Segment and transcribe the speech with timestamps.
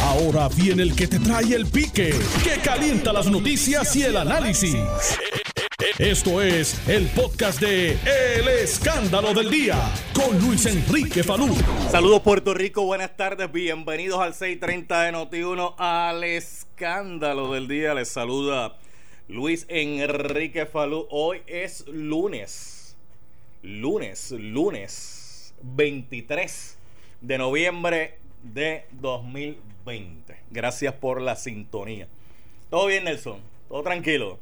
[0.00, 4.76] Ahora viene el que te trae el pique, que calienta las noticias y el análisis.
[5.98, 9.76] Esto es el podcast de El Escándalo del Día
[10.14, 11.54] con Luis Enrique Falú.
[11.90, 17.94] Saludos Puerto Rico, buenas tardes, bienvenidos al 630 de Noti1 al Escándalo del Día.
[17.94, 18.76] Les saluda
[19.28, 21.06] Luis Enrique Falú.
[21.10, 22.96] Hoy es lunes,
[23.62, 26.78] lunes, lunes 23
[27.20, 30.36] de noviembre de 2020.
[30.50, 32.08] Gracias por la sintonía.
[32.70, 33.40] ¿Todo bien, Nelson?
[33.68, 34.38] ¿Todo tranquilo?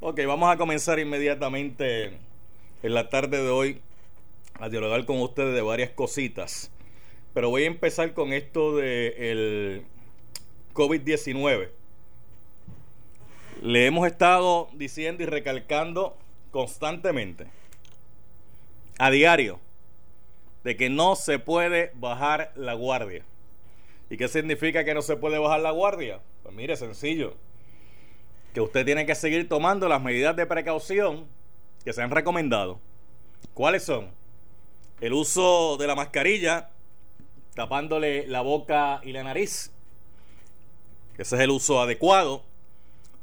[0.00, 2.18] Ok, vamos a comenzar inmediatamente
[2.82, 3.80] en la tarde de hoy
[4.60, 6.70] a dialogar con ustedes de varias cositas.
[7.34, 9.84] Pero voy a empezar con esto del
[10.74, 11.68] COVID-19.
[13.62, 16.16] Le hemos estado diciendo y recalcando
[16.50, 17.46] constantemente,
[18.98, 19.58] a diario,
[20.64, 23.24] de que no se puede bajar la guardia.
[24.08, 26.20] ¿Y qué significa que no se puede bajar la guardia?
[26.42, 27.34] Pues mire, sencillo.
[28.54, 31.26] Que usted tiene que seguir tomando las medidas de precaución
[31.84, 32.78] que se han recomendado.
[33.54, 34.10] ¿Cuáles son?
[35.00, 36.70] El uso de la mascarilla
[37.54, 39.72] tapándole la boca y la nariz.
[41.18, 42.44] Ese es el uso adecuado.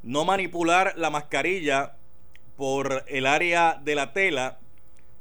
[0.01, 1.93] No manipular la mascarilla
[2.57, 4.59] por el área de la tela,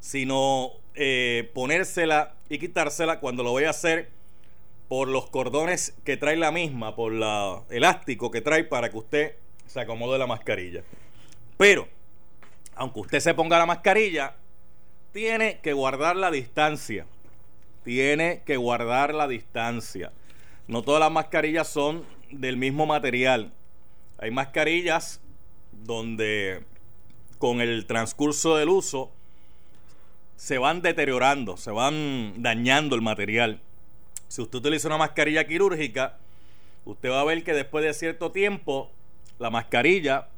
[0.01, 4.11] sino eh, ponérsela y quitársela cuando lo voy a hacer
[4.93, 9.37] por los cordones que trae la misma, por la elástico que trae para que usted
[9.65, 10.83] se acomode la mascarilla.
[11.57, 11.89] Pero,
[12.75, 14.37] aunque usted se ponga la mascarilla,
[15.11, 17.07] tiene que guardar la distancia.
[17.85, 20.13] Tiene que guardar la distancia.
[20.69, 23.51] No todas las mascarillas son del mismo material.
[24.19, 25.23] Hay mascarillas
[25.73, 26.65] donde
[27.39, 29.11] con el transcurso del uso
[30.37, 33.63] se van deteriorando, se van dañando el material.
[34.33, 36.17] Si usted utiliza una mascarilla quirúrgica,
[36.87, 38.91] usted va a ver que después de cierto tiempo
[39.39, 40.29] la mascarilla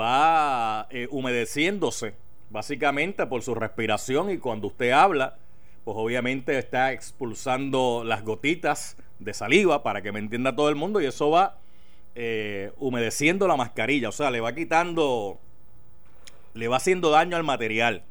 [0.00, 2.14] va eh, humedeciéndose,
[2.48, 5.36] básicamente por su respiración y cuando usted habla,
[5.84, 10.98] pues obviamente está expulsando las gotitas de saliva para que me entienda todo el mundo
[11.02, 11.58] y eso va
[12.14, 15.38] eh, humedeciendo la mascarilla, o sea, le va quitando,
[16.54, 18.02] le va haciendo daño al material.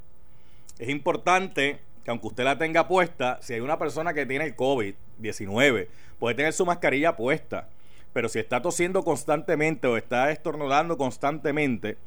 [0.77, 4.55] Es importante que aunque usted la tenga puesta, si hay una persona que tiene el
[4.55, 5.87] COVID-19,
[6.19, 7.67] puede tener su mascarilla puesta.
[8.13, 11.97] Pero si está tosiendo constantemente o está estornudando constantemente,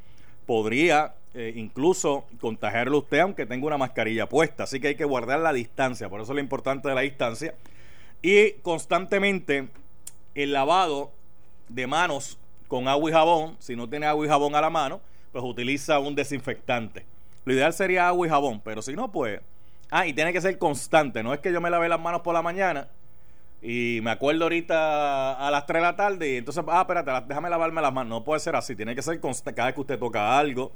[0.47, 4.65] podría eh, incluso contagiarlo usted aunque tenga una mascarilla puesta.
[4.65, 6.09] Así que hay que guardar la distancia.
[6.09, 7.55] Por eso es lo importante de la distancia.
[8.21, 9.69] Y constantemente
[10.35, 11.13] el lavado
[11.69, 12.39] de manos
[12.69, 13.57] con agua y jabón.
[13.59, 15.01] Si no tiene agua y jabón a la mano,
[15.31, 17.05] pues utiliza un desinfectante.
[17.45, 19.41] Lo ideal sería agua y jabón, pero si no, pues
[19.95, 21.23] Ah, y tiene que ser constante.
[21.23, 22.89] No es que yo me lave las manos por la mañana
[23.61, 27.51] y me acuerdo ahorita a las 3 de la tarde y entonces, ah, espérate, déjame
[27.51, 28.09] lavarme las manos.
[28.09, 28.75] No puede ser así.
[28.75, 30.73] Tiene que ser constante cada vez que usted toca algo.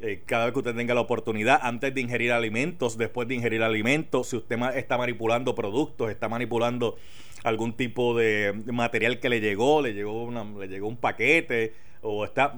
[0.00, 3.62] Eh, cada vez que usted tenga la oportunidad, antes de ingerir alimentos, después de ingerir
[3.62, 6.96] alimentos, si usted está manipulando productos, está manipulando
[7.44, 12.24] algún tipo de material que le llegó, le llegó, una, le llegó un paquete, o
[12.24, 12.54] está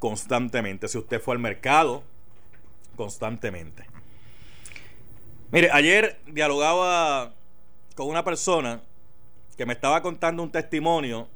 [0.00, 2.02] constantemente, si usted fue al mercado,
[2.96, 3.99] constantemente.
[5.52, 7.32] Mire, ayer dialogaba
[7.96, 8.80] con una persona
[9.56, 11.26] que me estaba contando un testimonio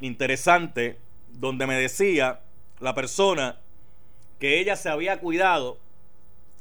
[0.00, 0.98] interesante
[1.32, 2.40] donde me decía
[2.80, 3.56] la persona
[4.38, 5.78] que ella se había cuidado,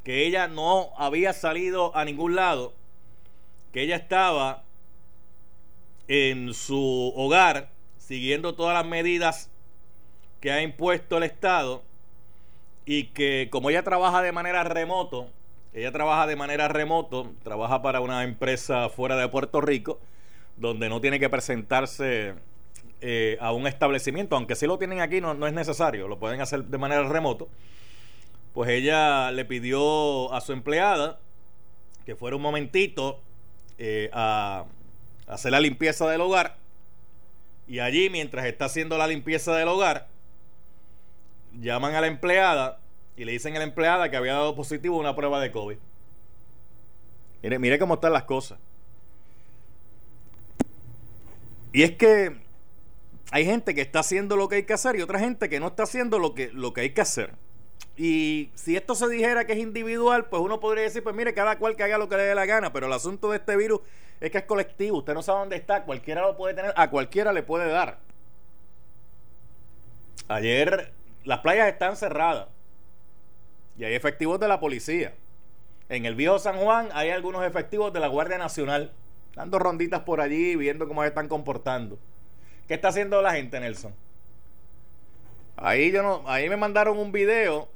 [0.05, 2.73] que ella no había salido a ningún lado,
[3.73, 4.63] que ella estaba
[6.07, 9.49] en su hogar siguiendo todas las medidas
[10.39, 11.83] que ha impuesto el Estado
[12.85, 15.29] y que como ella trabaja de manera remoto,
[15.73, 19.99] ella trabaja de manera remoto, trabaja para una empresa fuera de Puerto Rico,
[20.57, 22.35] donde no tiene que presentarse
[23.01, 26.41] eh, a un establecimiento, aunque si lo tienen aquí no, no es necesario, lo pueden
[26.41, 27.49] hacer de manera remoto.
[28.53, 31.17] Pues ella le pidió a su empleada
[32.05, 33.19] que fuera un momentito
[33.79, 34.65] eh, a
[35.27, 36.57] hacer la limpieza del hogar.
[37.67, 40.07] Y allí, mientras está haciendo la limpieza del hogar,
[41.59, 42.79] llaman a la empleada
[43.15, 45.77] y le dicen a la empleada que había dado positivo una prueba de COVID.
[47.43, 48.59] Mire, mire cómo están las cosas.
[51.71, 52.35] Y es que
[53.31, 55.67] hay gente que está haciendo lo que hay que hacer y otra gente que no
[55.67, 57.33] está haciendo lo que, lo que hay que hacer.
[57.97, 61.57] Y si esto se dijera que es individual, pues uno podría decir, pues mire, cada
[61.59, 63.81] cual que haga lo que le dé la gana, pero el asunto de este virus
[64.19, 67.33] es que es colectivo, usted no sabe dónde está, cualquiera lo puede tener, a cualquiera
[67.33, 67.99] le puede dar.
[70.27, 70.93] Ayer
[71.23, 72.47] las playas están cerradas.
[73.77, 75.13] Y hay efectivos de la policía.
[75.89, 78.91] En el viejo San Juan hay algunos efectivos de la Guardia Nacional.
[79.35, 81.97] dando ronditas por allí, viendo cómo se están comportando.
[82.67, 83.93] ¿Qué está haciendo la gente, Nelson?
[85.57, 87.67] Ahí yo no, ahí me mandaron un video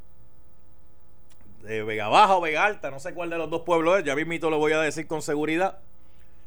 [1.64, 4.16] de Vega Baja o Vega Alta, no sé cuál de los dos pueblos es, ya
[4.16, 5.80] mismito lo voy a decir con seguridad,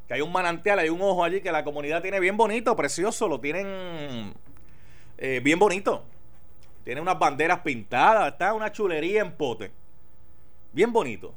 [0.09, 3.29] que hay un manantial, hay un ojo allí que la comunidad tiene bien bonito, precioso,
[3.29, 4.35] lo tienen
[5.19, 6.05] eh, bien bonito.
[6.85, 9.71] Tiene unas banderas pintadas, está una chulería en pote.
[10.73, 11.35] Bien bonito.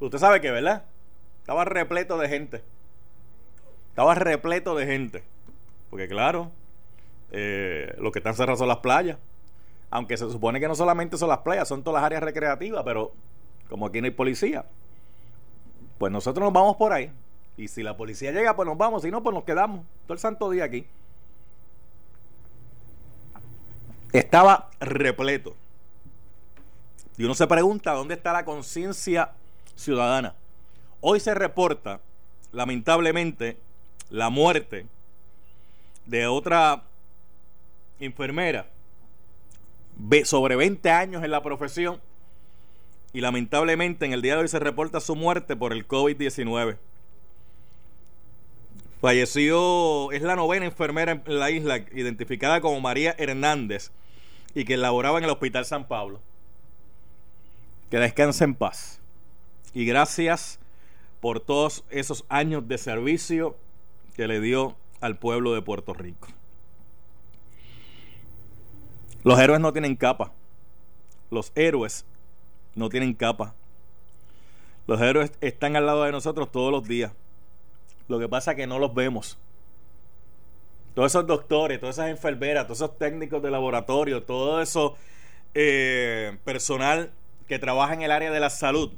[0.00, 0.84] Usted sabe que, ¿verdad?
[1.40, 2.62] Estaba repleto de gente.
[3.90, 5.22] Estaba repleto de gente.
[5.90, 6.50] Porque claro,
[7.32, 9.18] eh, lo que están cerrados son las playas.
[9.90, 13.12] Aunque se supone que no solamente son las playas, son todas las áreas recreativas, pero
[13.68, 14.64] como aquí no hay policía,
[15.98, 17.10] pues nosotros nos vamos por ahí.
[17.56, 19.02] Y si la policía llega, pues nos vamos.
[19.02, 20.86] Si no, pues nos quedamos todo el santo día aquí.
[24.12, 25.54] Estaba repleto.
[27.16, 29.32] Y uno se pregunta dónde está la conciencia
[29.76, 30.34] ciudadana.
[31.00, 32.00] Hoy se reporta,
[32.52, 33.58] lamentablemente,
[34.10, 34.86] la muerte
[36.06, 36.82] de otra
[38.00, 38.66] enfermera
[40.24, 42.00] sobre 20 años en la profesión
[43.12, 46.78] y lamentablemente en el día de hoy se reporta su muerte por el COVID-19.
[49.00, 53.90] Falleció, es la novena enfermera en la isla, identificada como María Hernández
[54.54, 56.20] y que laboraba en el Hospital San Pablo.
[57.90, 59.00] Que descanse en paz.
[59.72, 60.58] Y gracias
[61.20, 63.56] por todos esos años de servicio
[64.14, 66.28] que le dio al pueblo de Puerto Rico.
[69.24, 70.32] Los héroes no tienen capa.
[71.30, 72.04] Los héroes
[72.74, 73.54] no tienen capa.
[74.86, 77.12] Los héroes están al lado de nosotros todos los días.
[78.10, 79.38] Lo que pasa es que no los vemos.
[80.96, 84.96] Todos esos doctores, todas esas enfermeras, todos esos técnicos de laboratorio, todo eso
[85.54, 87.12] eh, personal
[87.46, 88.90] que trabaja en el área de la salud,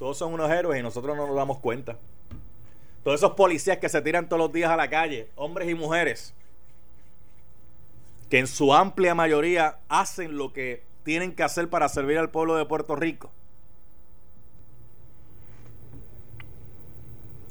[0.00, 1.96] todos son unos héroes y nosotros no nos damos cuenta.
[3.04, 6.34] Todos esos policías que se tiran todos los días a la calle, hombres y mujeres,
[8.30, 12.56] que en su amplia mayoría hacen lo que tienen que hacer para servir al pueblo
[12.56, 13.30] de Puerto Rico.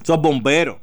[0.01, 0.77] Esos bomberos,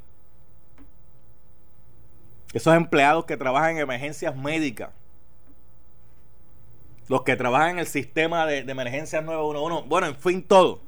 [2.53, 4.91] esos empleados que trabajan en emergencias médicas,
[7.09, 10.81] los que trabajan en el sistema de, de emergencias 911, bueno, en fin, todo.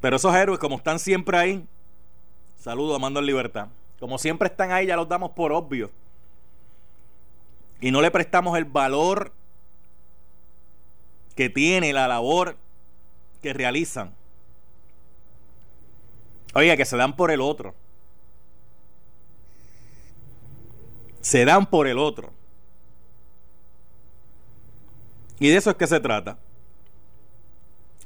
[0.00, 1.66] Pero esos héroes, como están siempre ahí,
[2.56, 3.68] saludo, amando en libertad.
[4.00, 5.90] Como siempre están ahí, ya los damos por obvio
[7.84, 9.30] y no le prestamos el valor
[11.36, 12.56] que tiene la labor
[13.42, 14.14] que realizan.
[16.54, 17.74] Oiga, que se dan por el otro.
[21.20, 22.32] Se dan por el otro.
[25.40, 26.38] Y de eso es que se trata.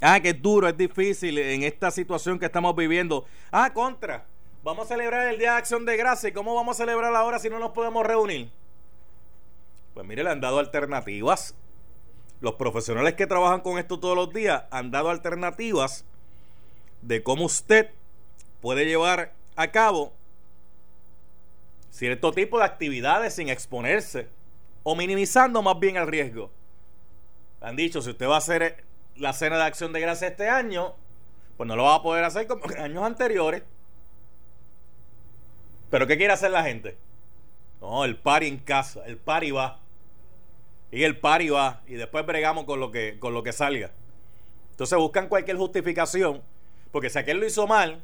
[0.01, 3.27] Ah, que es duro, es difícil en esta situación que estamos viviendo.
[3.51, 4.25] Ah, contra.
[4.63, 6.33] Vamos a celebrar el Día de Acción de Gracia.
[6.33, 8.51] ¿Cómo vamos a celebrar ahora si no nos podemos reunir?
[9.95, 11.55] Pues mire, le han dado alternativas.
[12.41, 16.05] Los profesionales que trabajan con esto todos los días han dado alternativas
[17.03, 17.91] de cómo usted
[18.61, 20.13] puede llevar a cabo
[21.91, 24.29] cierto tipo de actividades sin exponerse
[24.83, 26.51] o minimizando más bien el riesgo.
[27.61, 28.85] Han dicho, si usted va a hacer
[29.17, 30.95] la cena de acción de gracia este año,
[31.57, 33.63] pues no lo va a poder hacer como en años anteriores.
[35.91, 36.97] Pero ¿qué quiere hacer la gente?
[37.81, 39.81] No, el party en casa, el party va.
[40.91, 43.91] Y el pari va y después bregamos con lo que, con lo que salga.
[44.71, 46.43] Entonces buscan cualquier justificación,
[46.93, 48.01] porque si aquel lo hizo mal,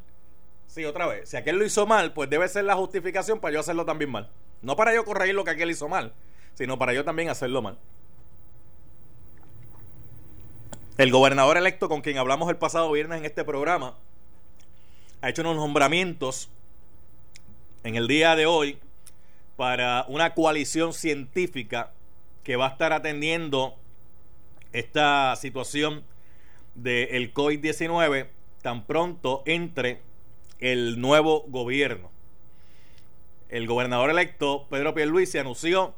[0.75, 3.61] sí, otra vez, si aquel lo hizo mal, pues debe ser la justificación para yo
[3.61, 4.28] hacerlo también mal.
[4.61, 6.12] No para yo corregir lo que aquel hizo mal,
[6.54, 7.78] sino para yo también hacerlo mal.
[10.99, 13.95] El gobernador electo con quien hablamos el pasado viernes en este programa
[15.21, 16.50] ha hecho unos nombramientos
[17.85, 18.78] en el día de hoy
[19.57, 21.93] para una coalición científica
[22.43, 23.76] que va a estar atendiendo
[24.73, 26.02] esta situación
[26.75, 28.26] del COVID-19
[28.61, 30.00] tan pronto entre
[30.61, 32.11] el nuevo gobierno.
[33.49, 35.94] El gobernador electo, Pedro Pierluisi, anunció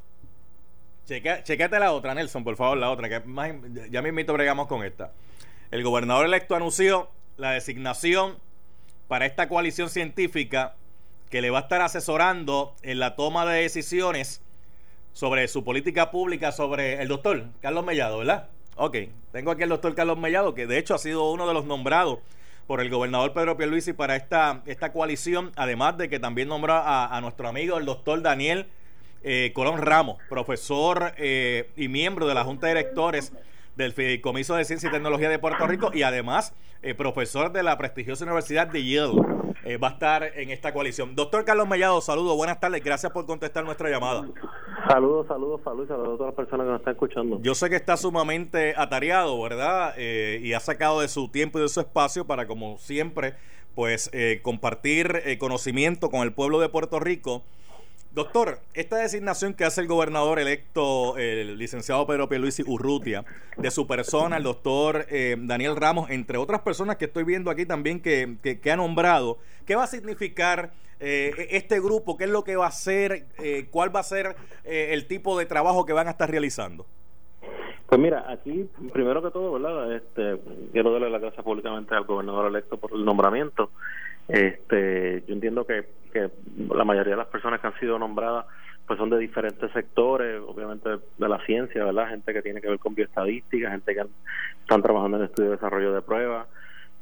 [1.06, 3.52] chequete la otra, Nelson, por favor, la otra, que más,
[3.90, 5.12] ya mismito bregamos con esta.
[5.70, 8.38] El gobernador electo anunció la designación
[9.08, 10.74] para esta coalición científica
[11.30, 14.42] que le va a estar asesorando en la toma de decisiones
[15.12, 18.48] sobre su política pública sobre el doctor Carlos Mellado, ¿verdad?
[18.76, 18.96] Ok,
[19.32, 22.18] tengo aquí al doctor Carlos Mellado, que de hecho ha sido uno de los nombrados
[22.66, 27.18] por el gobernador Pedro Pierluisi para esta, esta coalición, además de que también nombró a,
[27.20, 28.66] nuestro amigo el doctor Daniel
[29.22, 33.32] eh, Colón Ramos, profesor eh, y miembro de la Junta de Directores
[33.76, 37.78] del Fideicomiso de Ciencia y Tecnología de Puerto Rico y además eh, profesor de la
[37.78, 39.36] prestigiosa Universidad de Yale.
[39.64, 41.16] Eh, va a estar en esta coalición.
[41.16, 44.24] Doctor Carlos Mellado, saludos, buenas tardes, gracias por contestar nuestra llamada.
[44.88, 47.38] Saludos, saludos, saludos, saludos a todas las personas que nos están escuchando.
[47.42, 49.94] Yo sé que está sumamente atareado, ¿verdad?
[49.96, 53.34] Eh, y ha sacado de su tiempo y de su espacio para, como siempre,
[53.74, 57.42] pues eh, compartir conocimiento con el pueblo de Puerto Rico
[58.16, 63.26] Doctor, esta designación que hace el gobernador electo, el licenciado Pedro Pierluisi Urrutia,
[63.58, 67.66] de su persona, el doctor eh, Daniel Ramos, entre otras personas que estoy viendo aquí
[67.66, 72.16] también que, que, ha nombrado, ¿qué va a significar eh, este grupo?
[72.16, 73.26] ¿Qué es lo que va a hacer?
[73.36, 76.86] Eh, ¿Cuál va a ser el tipo de trabajo que van a estar realizando?
[77.86, 79.94] Pues mira, aquí, primero que todo, ¿verdad?
[79.94, 80.40] Este,
[80.72, 83.68] quiero darle las gracias públicamente al gobernador electo por el nombramiento.
[84.26, 85.84] Este, yo entiendo que,
[86.16, 86.30] que
[86.74, 88.46] la mayoría de las personas que han sido nombradas
[88.86, 92.08] pues son de diferentes sectores, obviamente de la ciencia, ¿verdad?
[92.08, 94.04] Gente que tiene que ver con bioestadística, gente que
[94.60, 96.46] están trabajando en estudio y desarrollo de pruebas,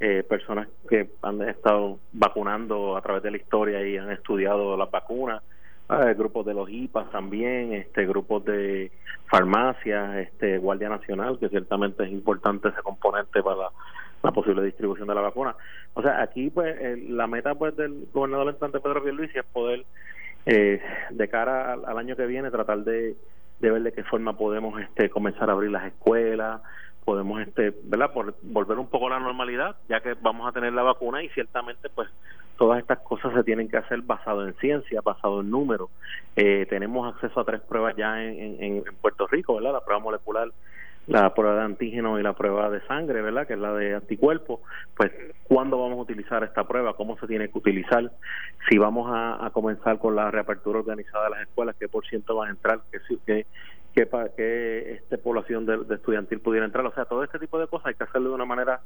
[0.01, 4.91] eh, personas que han estado vacunando a través de la historia y han estudiado las
[4.91, 5.43] vacunas,
[5.91, 8.91] eh, grupos de los IPAs también, este grupos de
[9.27, 13.69] farmacias, este Guardia Nacional, que ciertamente es importante ese componente para
[14.33, 15.57] posible distribución de la vacuna.
[15.95, 16.77] O sea, aquí pues
[17.09, 19.85] la meta pues del gobernador entrante Pedro Pierluisi es poder
[20.47, 23.17] eh, de cara al, año que viene tratar de,
[23.61, 26.61] de ver de qué forma podemos este comenzar a abrir las escuelas,
[27.05, 30.73] podemos este verdad por volver un poco a la normalidad ya que vamos a tener
[30.73, 32.09] la vacuna y ciertamente pues
[32.59, 35.91] todas estas cosas se tienen que hacer basado en ciencia basado en números.
[36.37, 40.51] Eh, tenemos acceso a tres pruebas ya en, en, Puerto Rico verdad la prueba molecular
[41.07, 43.47] la prueba de antígeno y la prueba de sangre, ¿verdad?
[43.47, 44.61] Que es la de anticuerpos,
[44.97, 45.13] pues
[45.45, 48.11] cuándo vamos a utilizar esta prueba, cómo se tiene que utilizar,
[48.69, 52.49] si vamos a, comenzar con la reapertura organizada de las escuelas, qué por ciento van
[52.49, 53.47] a entrar, qué, qué,
[53.95, 56.85] que, que esta población de, estudiantil pudiera entrar.
[56.85, 58.81] O sea, todo este tipo de cosas hay que hacerlo de una manera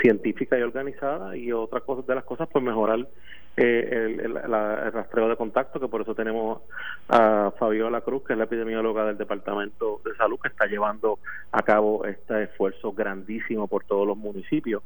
[0.00, 3.06] científica y organizada y otra cosa de las cosas, pues mejorar
[3.56, 6.62] eh, el, rastreo de contacto, que por eso tenemos
[7.08, 11.18] a Fabiola Cruz, que es la epidemióloga del Departamento de Salud, que está llevando
[11.52, 14.82] a cabo este esfuerzo grandísimo por todos los municipios.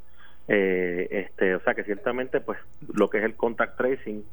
[0.49, 2.59] Eh, este, o sea que ciertamente, pues
[2.95, 4.25] lo que es el contact tracing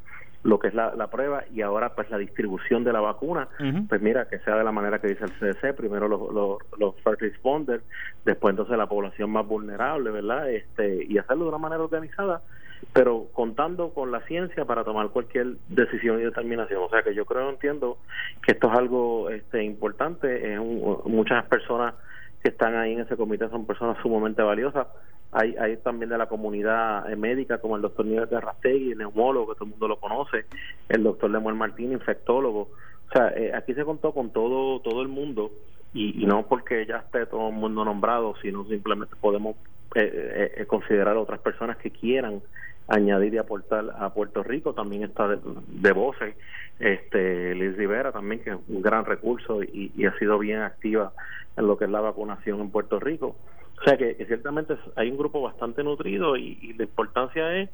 [0.45, 3.47] lo que es la, prueba y ahora pues la distribución de la vacuna,
[3.89, 6.95] pues mira, que sea de la manera que dice el CDC, primero los, los, los
[7.01, 7.83] first responders,
[8.23, 10.51] después entonces la población más vulnerable, ¿verdad?
[10.51, 12.43] Este, y hacerlo de una manera organizada,
[12.93, 16.83] pero contando con la ciencia para tomar cualquier decisión y determinación.
[16.83, 17.97] O sea que yo creo, entiendo
[18.45, 21.95] que esto es algo este, importante, es muchas personas
[22.43, 24.85] que están ahí en ese comité son personas sumamente valiosas.
[25.37, 29.47] Hay, hay también de la comunidad eh, médica, como el doctor Nieves de Rastegui, neumólogo,
[29.47, 30.45] que todo el mundo lo conoce,
[30.87, 32.69] el doctor Lemuel Martín, infectólogo.
[33.09, 35.51] O sea, eh, aquí se contó con todo todo el mundo
[35.93, 39.57] y, no porque ya esté todo el mundo nombrado, sino simplemente podemos
[39.95, 42.41] eh, considerar otras personas que quieran
[42.87, 44.73] añadir y aportar a Puerto Rico.
[44.73, 46.35] También está de, de voces
[46.79, 51.13] este, Liz Rivera también, que es un gran recurso y, y, ha sido bien activa
[51.57, 53.35] en lo que es la vacunación en Puerto Rico.
[53.79, 57.69] O sea que, ciertamente hay un grupo bastante nutrido y, la importancia es,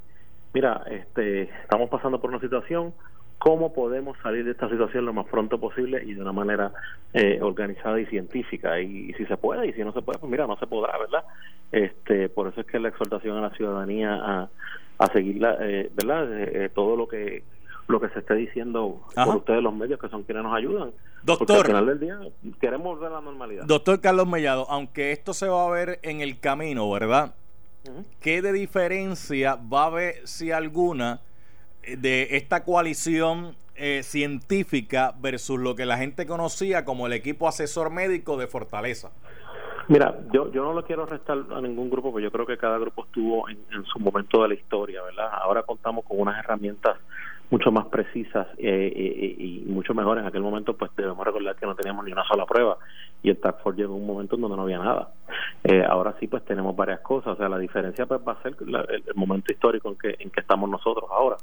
[0.54, 2.94] mira, este, estamos pasando por una situación,
[3.42, 6.72] cómo podemos salir de esta situación lo más pronto posible y de una manera
[7.12, 10.46] eh, organizada y científica y, si se puede y si no se puede pues mira
[10.46, 11.24] no se podrá verdad
[11.72, 14.50] este por eso es que la exhortación a la ciudadanía a,
[15.00, 17.44] a seguir eh, verdad eh, todo lo que
[17.88, 20.92] lo que se esté diciendo por ustedes los medios que son quienes nos ayudan.
[21.24, 22.20] Doctor, al final del día
[22.62, 23.66] queremos ver la normalidad.
[23.66, 27.34] Doctor Carlos Mellado, aunque esto se va a ver en el camino, ¿verdad?
[28.22, 31.20] ¿Qué de diferencia va a haber, si alguna,
[31.98, 37.90] de esta coalición eh, científica versus lo que la gente conocía como el equipo asesor
[37.90, 39.12] médico de Fortaleza?
[39.88, 42.78] Mira, yo, yo no lo quiero restar a ningún grupo, porque yo creo que cada
[42.78, 45.30] grupo estuvo en, su momento de la historia, ¿verdad?
[45.42, 46.98] Ahora contamos con unas herramientas
[47.50, 50.22] mucho más precisas eh, eh, y mucho mejores.
[50.22, 52.78] En aquel momento, pues debemos recordar que no teníamos ni una sola prueba
[53.24, 55.10] y el Task Force llegó un momento en donde no había nada.
[55.64, 57.34] Eh, ahora sí, pues tenemos varias cosas.
[57.34, 60.40] O sea, la diferencia pues va a ser el, momento histórico en que, en que
[60.40, 61.38] estamos nosotros ahora.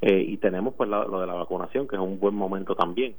[0.00, 3.14] Y tenemos pues lo de la vacunación, que es un buen momento también.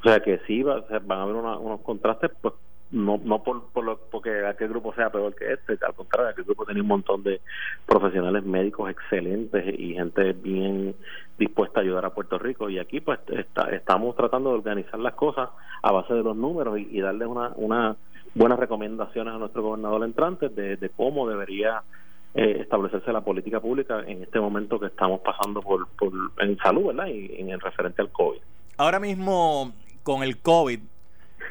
[0.00, 2.54] O sea, que sí va, van a haber unos contrastes, pues
[2.90, 6.44] no no por, por lo, porque aquel grupo sea peor que este, al contrario, aquel
[6.44, 7.40] grupo tenía un montón de
[7.86, 10.94] profesionales médicos excelentes y gente bien
[11.38, 15.14] dispuesta a ayudar a Puerto Rico y aquí pues está, estamos tratando de organizar las
[15.14, 15.48] cosas
[15.82, 17.96] a base de los números y, darle una, una
[18.34, 21.82] buenas recomendaciones a nuestro gobernador entrante de cómo debería
[22.34, 26.86] eh, establecerse la política pública en este momento que estamos pasando por, por en salud,
[26.86, 27.06] ¿verdad?
[27.06, 28.40] Y en referente al COVID.
[28.76, 29.72] Ahora mismo
[30.02, 30.80] con el COVID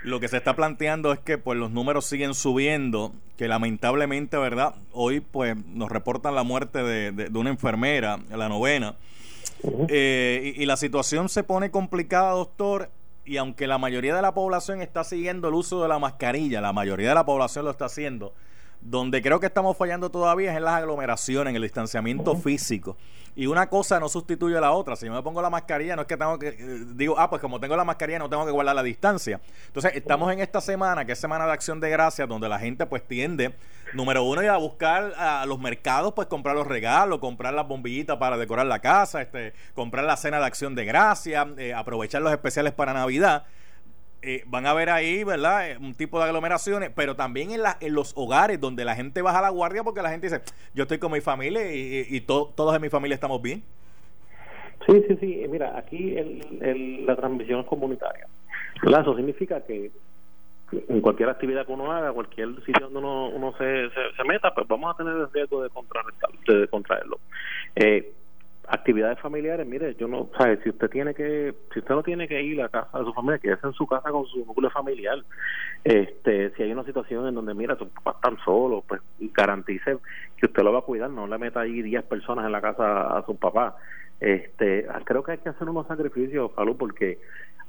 [0.03, 4.75] lo que se está planteando es que pues los números siguen subiendo, que lamentablemente, ¿verdad?
[4.91, 8.95] Hoy pues nos reportan la muerte de, una enfermera, la novena,
[9.87, 12.89] eh, y, la situación se pone complicada, doctor,
[13.25, 16.73] y aunque la mayoría de la población está siguiendo el uso de la mascarilla, la
[16.73, 18.33] mayoría de la población lo está haciendo,
[18.83, 22.97] donde creo que estamos fallando todavía es en las aglomeraciones, en el distanciamiento físico.
[23.35, 24.95] Y una cosa no sustituye a la otra.
[24.95, 26.49] Si yo me pongo la mascarilla, no es que tengo que.
[26.49, 29.41] Eh, digo, ah, pues como tengo la mascarilla, no tengo que guardar la distancia.
[29.65, 32.85] Entonces, estamos en esta semana, que es Semana de Acción de Gracias, donde la gente,
[32.85, 33.55] pues, tiende,
[33.93, 38.17] número uno, ir a buscar a los mercados, pues, comprar los regalos, comprar las bombillitas
[38.17, 42.31] para decorar la casa, este comprar la cena de Acción de Gracias, eh, aprovechar los
[42.31, 43.45] especiales para Navidad.
[44.25, 45.69] Eh, van a ver ahí, ¿verdad?
[45.69, 49.21] Eh, un tipo de aglomeraciones, pero también en, la, en los hogares donde la gente
[49.21, 50.41] baja la guardia porque la gente dice,
[50.73, 53.63] yo estoy con mi familia y, todos en mi familia estamos bien.
[54.87, 55.45] Sí, sí, sí.
[55.49, 58.27] Mira, aquí el, la transmisión es comunitaria.
[58.81, 59.91] Eso significa que
[60.71, 64.67] en cualquier actividad que uno haga, cualquier sitio donde uno, uno se, se, meta, pues
[64.69, 65.69] vamos a tener el riesgo de,
[66.47, 67.19] de contraerlo.
[67.75, 68.13] Eh,
[68.73, 72.41] actividades familiares, mire, yo no, sabe, si usted tiene que, si usted no tiene que
[72.41, 75.19] ir a casa de su familia, quédese en su casa con su núcleo familiar.
[75.83, 79.97] Este, si hay una situación en donde, mira, sus papás están solos, pues garantice
[80.37, 83.15] que usted lo va a cuidar, no le meta ahí 10 personas en la casa
[83.15, 83.75] a su papá.
[84.19, 87.19] Este, creo que hay que hacer unos sacrificios, Falú, porque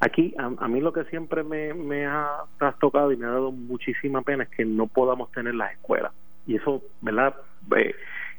[0.00, 4.22] aquí a, mí lo que siempre me, me ha trastocado y me ha dado muchísima
[4.22, 6.12] pena es que no podamos tener las escuelas.
[6.46, 7.34] Y eso, ¿verdad?
[7.76, 7.94] Eh,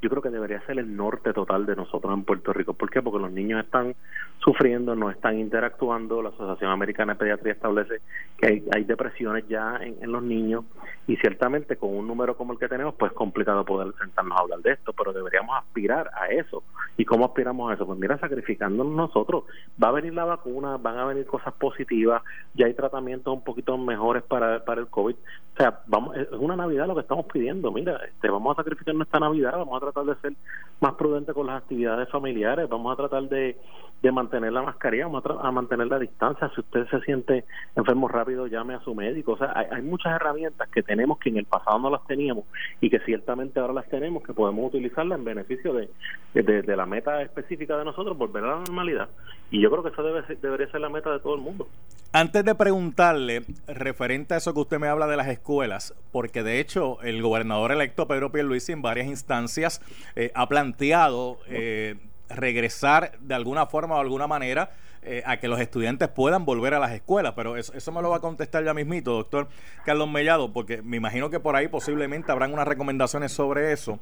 [0.05, 2.73] yo creo que debería ser el norte total de nosotros en Puerto Rico.
[2.73, 3.01] ¿Por qué?
[3.01, 3.95] Porque los niños están
[4.37, 6.21] sufriendo, no están interactuando.
[6.21, 8.01] La Asociación Americana de Pediatría establece
[8.37, 10.63] que hay, depresiones ya en, los niños
[11.07, 14.41] y ciertamente con un número como el que tenemos, pues es complicado poder sentarnos a
[14.41, 16.61] hablar de esto, pero deberíamos aspirar a eso.
[16.97, 17.87] ¿Y cómo aspiramos a eso?
[17.87, 19.45] Pues mira, sacrificándonos nosotros.
[19.83, 22.21] Va a venir la vacuna, van a venir cosas positivas,
[22.53, 25.15] ya hay tratamientos un poquito mejores para, para el COVID.
[25.15, 27.71] O sea, vamos, es una Navidad lo que estamos pidiendo.
[27.71, 30.33] Mira, este, vamos a sacrificar nuestra Navidad, vamos a tratar de ser
[30.81, 33.57] más prudentes con las actividades familiares, vamos a tratar de,
[34.01, 36.51] de mantener la mascarilla, vamos a, mantener la distancia.
[36.53, 39.33] Si usted se siente enfermo rápido, llame a su médico.
[39.33, 42.45] O sea, hay, muchas herramientas que tenemos que en el pasado no las teníamos
[42.81, 45.89] y que ciertamente ahora las tenemos, que podemos utilizarlas en beneficio de,
[46.33, 49.09] de, la meta específica de nosotros, volver a la normalidad.
[49.51, 51.67] Y yo creo que eso debe debería ser la meta de todo el mundo.
[52.11, 56.59] Antes de preguntarle, referente a eso que usted me habla de las escuelas, porque de
[56.59, 59.81] hecho el gobernador electo Pedro Pierluisi en varias instancias
[60.15, 61.95] eh, ha planteado eh,
[62.29, 64.71] regresar de alguna forma o alguna manera
[65.03, 68.09] eh, a que los estudiantes puedan volver a las escuelas, pero eso, eso, me lo
[68.09, 69.47] va a contestar ya mismito, doctor
[69.85, 73.99] Carlos Mellado, porque me imagino que por ahí posiblemente habrán unas recomendaciones sobre eso,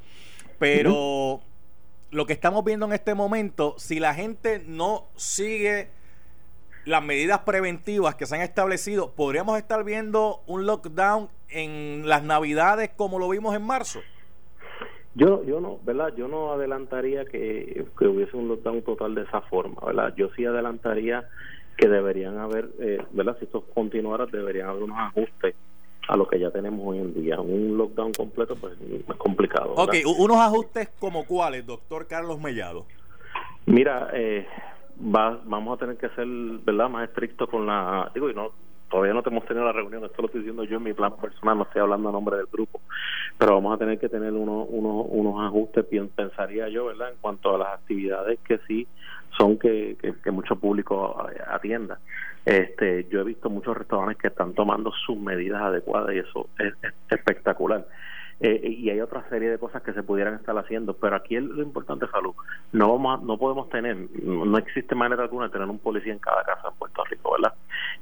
[0.59, 1.41] pero
[2.13, 5.89] lo que estamos viendo en este momento, si la gente no sigue
[6.85, 12.91] las medidas preventivas que se han establecido, podríamos estar viendo un lockdown en las navidades
[12.95, 13.99] como lo vimos en marzo.
[15.15, 16.13] Yo, yo no, ¿verdad?
[16.15, 20.13] Yo no adelantaría que, hubiese un lockdown total de esa forma, ¿verdad?
[20.15, 21.27] Yo sí adelantaría
[21.77, 23.37] que deberían haber, eh, ¿verdad?
[23.39, 25.55] Si esto continuara, deberían haber unos ajustes
[26.07, 27.39] a lo que ya tenemos hoy en día.
[27.39, 29.73] Un lockdown completo, pues es complicado.
[29.75, 32.85] Ok, unos ajustes como cuáles, doctor Carlos Mellado.
[33.65, 34.45] Mira, eh,
[34.99, 38.11] va, vamos a tener que ser, ¿verdad?, más estrictos con la.
[38.13, 38.51] Digo, y no,
[38.93, 41.57] todavía no hemos tenido la reunión, esto lo estoy diciendo yo en mi plan personal,
[41.57, 42.79] no estoy hablando a nombre del grupo,
[43.39, 45.85] pero vamos a tener que tener unos, unos, unos ajustes,
[46.15, 48.87] pensaría yo, ¿verdad?, en cuanto a las actividades que sí
[49.37, 51.99] son que, que, mucho público atienda.
[52.45, 56.73] Este, yo he visto muchos restaurantes que están tomando sus medidas adecuadas y eso es
[57.09, 57.85] espectacular.
[58.39, 61.61] Eh, y hay otra serie de cosas que se pudieran estar haciendo, pero aquí lo
[61.61, 62.33] importante es salud.
[62.71, 66.43] No vamos no podemos tener, no existe manera alguna de tener un policía en cada
[66.43, 67.53] casa en Puerto Rico, ¿verdad?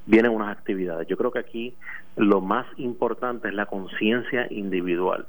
[0.05, 1.07] Vienen unas actividades.
[1.07, 1.75] Yo creo que aquí
[2.15, 5.27] lo más importante es la conciencia individual,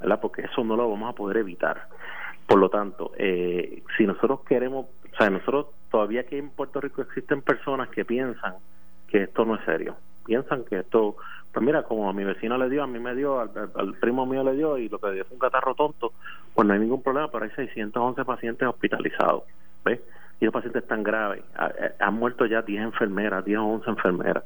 [0.00, 0.20] ¿verdad?
[0.20, 1.88] Porque eso no lo vamos a poder evitar.
[2.54, 7.02] Por lo tanto, eh, si nosotros queremos, o sea, nosotros todavía aquí en Puerto Rico
[7.02, 8.54] existen personas que piensan
[9.08, 11.16] que esto no es serio, piensan que esto
[11.52, 14.44] pues mira, como a mi vecino le dio, a mí me dio, al, primo mío
[14.44, 16.12] le dio y lo que dio fue un catarro tonto,
[16.54, 19.42] pues no hay ningún problema, pero hay 611 pacientes hospitalizados,
[19.84, 19.98] ¿ves?
[20.38, 21.42] Y los pacientes están graves.
[21.60, 24.44] Eh, han muerto ya 10 enfermeras, 10 o 11 enfermeras.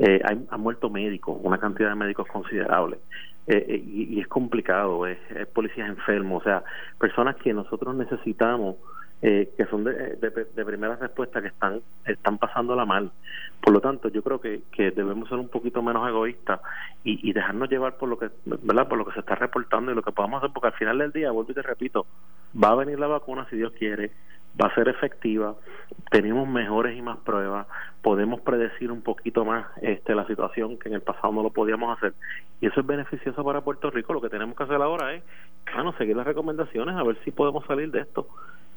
[0.00, 2.98] Eh, hay, han muerto médicos, una cantidad de médicos considerable.
[3.46, 5.18] Eh, eh y, es complicado, es,
[5.52, 6.64] policías enfermos, o sea,
[6.98, 8.76] personas que nosotros necesitamos
[9.26, 13.10] eh, que son de, de, primera respuesta que están están pasándola mal.
[13.62, 16.60] Por lo tanto, yo creo que, que debemos ser un poquito menos egoístas
[17.04, 19.94] y, y, dejarnos llevar por lo que verdad por lo que se está reportando y
[19.94, 22.06] lo que podamos hacer, porque al final del día, vuelvo y te repito,
[22.62, 24.10] va a venir la vacuna si Dios quiere,
[24.60, 25.54] va a ser efectiva,
[26.10, 27.66] tenemos mejores y más pruebas,
[28.02, 31.96] podemos predecir un poquito más este, la situación que en el pasado no lo podíamos
[31.96, 32.14] hacer
[32.60, 34.14] y eso es beneficioso para Puerto Rico.
[34.14, 35.22] Lo que tenemos que hacer ahora es,
[35.74, 38.26] bueno, seguir las recomendaciones a ver si podemos salir de esto.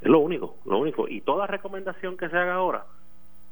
[0.01, 1.07] Es lo único, lo único.
[1.07, 2.83] Y toda recomendación que se haga ahora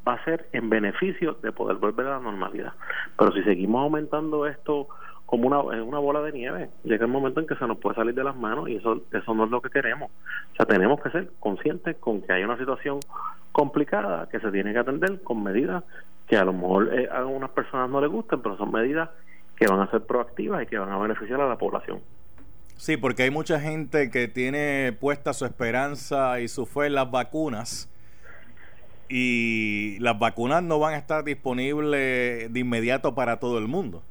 [0.06, 2.74] va a ser en beneficio de poder volver a la normalidad.
[3.18, 4.88] Pero si seguimos aumentando esto
[5.26, 8.14] como una, una bola de nieve, llega el momento en que se nos puede salir
[8.14, 10.12] de las manos y eso, eso no es lo que queremos.
[10.54, 13.00] O sea, tenemos que ser conscientes con que hay una situación
[13.52, 15.84] complicada que se tiene que atender con medidas
[16.28, 19.10] que a lo mejor eh, a algunas personas no les gusten, pero son medidas
[19.56, 22.02] que van a ser proactivas y que van a beneficiar a la población.
[22.76, 27.10] Sí, porque hay mucha gente que tiene puesta su esperanza y su fe en las
[27.10, 27.90] vacunas
[29.08, 34.04] y las vacunas no van a estar disponibles de inmediato para todo el mundo.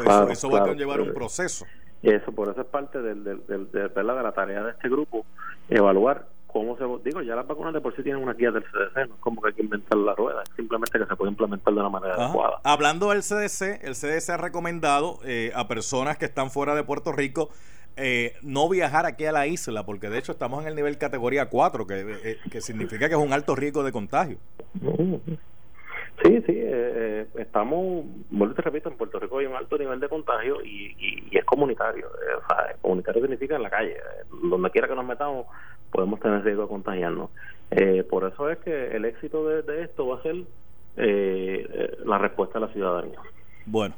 [0.00, 1.66] Eso, va a llevar un proceso.
[2.02, 5.24] Eso, por eso es parte del, del, de, de la tarea de este grupo,
[5.68, 6.84] evaluar cómo se...
[7.04, 9.40] Digo, ya las vacunas de por sí tienen una guía del CDC, no es como
[9.40, 12.14] que hay que inventar la rueda, es simplemente que se puede implementar de una manera
[12.14, 12.60] adecuada.
[12.64, 17.12] Hablando del CDC, el CDC ha recomendado eh, a personas que están fuera de Puerto
[17.12, 17.50] Rico
[17.96, 21.50] eh, no viajar aquí a la isla, porque de hecho estamos en el nivel categoría
[21.50, 24.38] 4, que, eh, que significa que es un alto riesgo de contagio.
[26.22, 30.08] Sí, sí, eh, estamos, vuelvo te repito, en Puerto Rico hay un alto nivel de
[30.08, 32.06] contagio y, es comunitario.
[32.08, 33.96] o sea, comunitario significa en la calle.
[34.50, 35.46] donde quiera que nos metamos,
[35.90, 37.30] podemos tener riesgo de contagiarnos.
[38.08, 40.36] por eso es que el éxito de, esto va a ser
[42.04, 43.18] la respuesta de la ciudadanía.
[43.66, 43.94] Bueno,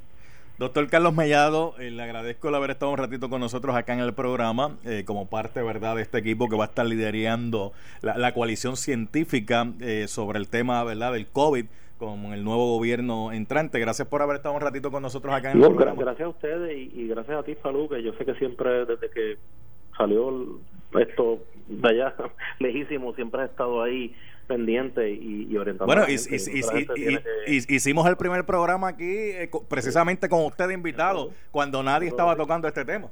[0.56, 3.98] Doctor Carlos Mellado, eh, le agradezco el haber estado un ratito con nosotros acá en
[3.98, 8.32] el programa, eh, como parte verdad de este equipo que va a estar liderando la,
[8.32, 11.66] coalición científica eh, sobre el tema verdad del COVID
[12.06, 13.78] con el nuevo gobierno entrante.
[13.78, 16.00] Gracias por haber estado un ratito con nosotros acá en el programa.
[16.00, 19.38] Gracias a ustedes y, gracias a ti, Falú, que yo sé que siempre desde que
[19.96, 20.58] salió
[20.98, 22.14] esto de allá
[22.58, 24.14] lejísimo, siempre has estado ahí
[24.46, 25.86] pendiente y, y orientado.
[25.86, 26.04] Bueno,
[27.46, 32.84] hicimos el primer programa aquí eh, precisamente con usted invitado, cuando nadie estaba tocando este
[32.84, 33.10] tema.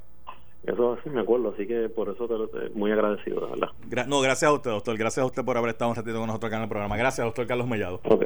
[0.65, 4.07] Eso sí me acuerdo, así que por eso te, muy agradecido, verdad.
[4.07, 4.97] no, gracias a usted, doctor.
[4.97, 6.95] Gracias a usted por haber estado un ratito con nosotros acá en el programa.
[6.95, 7.99] Gracias, doctor Carlos Mellado.
[8.05, 8.23] Ok,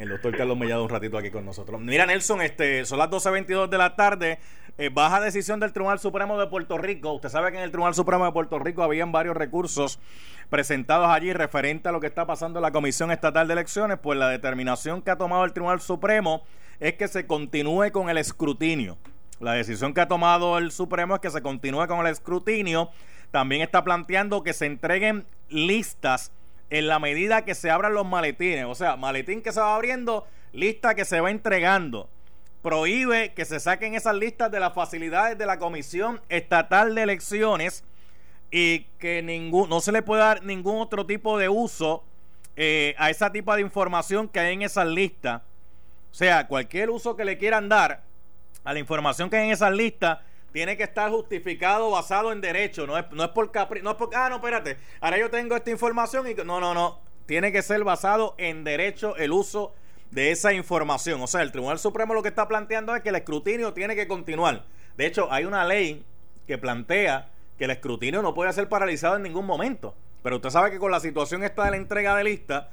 [0.00, 1.80] el doctor Carlos Mellado un ratito aquí con nosotros.
[1.80, 4.38] Mira, Nelson, este, son las 12.22 de la tarde.
[4.76, 7.12] Eh, baja decisión del Tribunal Supremo de Puerto Rico.
[7.12, 9.98] Usted sabe que en el Tribunal Supremo de Puerto Rico habían varios recursos
[10.50, 13.98] presentados allí referente a lo que está pasando en la Comisión Estatal de Elecciones.
[13.98, 16.42] Pues la determinación que ha tomado el Tribunal Supremo
[16.80, 18.98] es que se continúe con el escrutinio.
[19.42, 22.90] La decisión que ha tomado el Supremo es que se continúe con el escrutinio.
[23.32, 26.30] También está planteando que se entreguen listas
[26.70, 28.66] en la medida que se abran los maletines.
[28.66, 32.08] O sea, maletín que se va abriendo, lista que se va entregando.
[32.62, 37.82] Prohíbe que se saquen esas listas de las facilidades de la Comisión Estatal de Elecciones
[38.52, 42.04] y que ningún, no se le puede dar ningún otro tipo de uso
[42.54, 45.42] eh, a esa tipo de información que hay en esas listas.
[46.12, 48.11] O sea, cualquier uso que le quieran dar
[48.64, 50.18] a la información que hay en esas listas
[50.52, 53.96] tiene que estar justificado basado en derecho, no es, no es por capri, no es
[53.96, 57.62] por, ah, no, espérate, ahora yo tengo esta información y no, no, no, tiene que
[57.62, 59.72] ser basado en derecho el uso
[60.10, 61.20] de esa información.
[61.22, 64.06] O sea, el Tribunal Supremo lo que está planteando es que el escrutinio tiene que
[64.06, 64.64] continuar.
[64.96, 66.04] De hecho, hay una ley
[66.46, 69.94] que plantea que el escrutinio no puede ser paralizado en ningún momento.
[70.22, 72.70] Pero usted sabe que con la situación esta de la entrega de lista,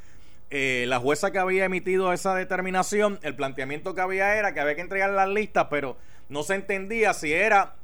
[0.51, 4.75] eh, la jueza que había emitido esa determinación, el planteamiento que había era que había
[4.75, 7.75] que entregar las listas, pero no se entendía si era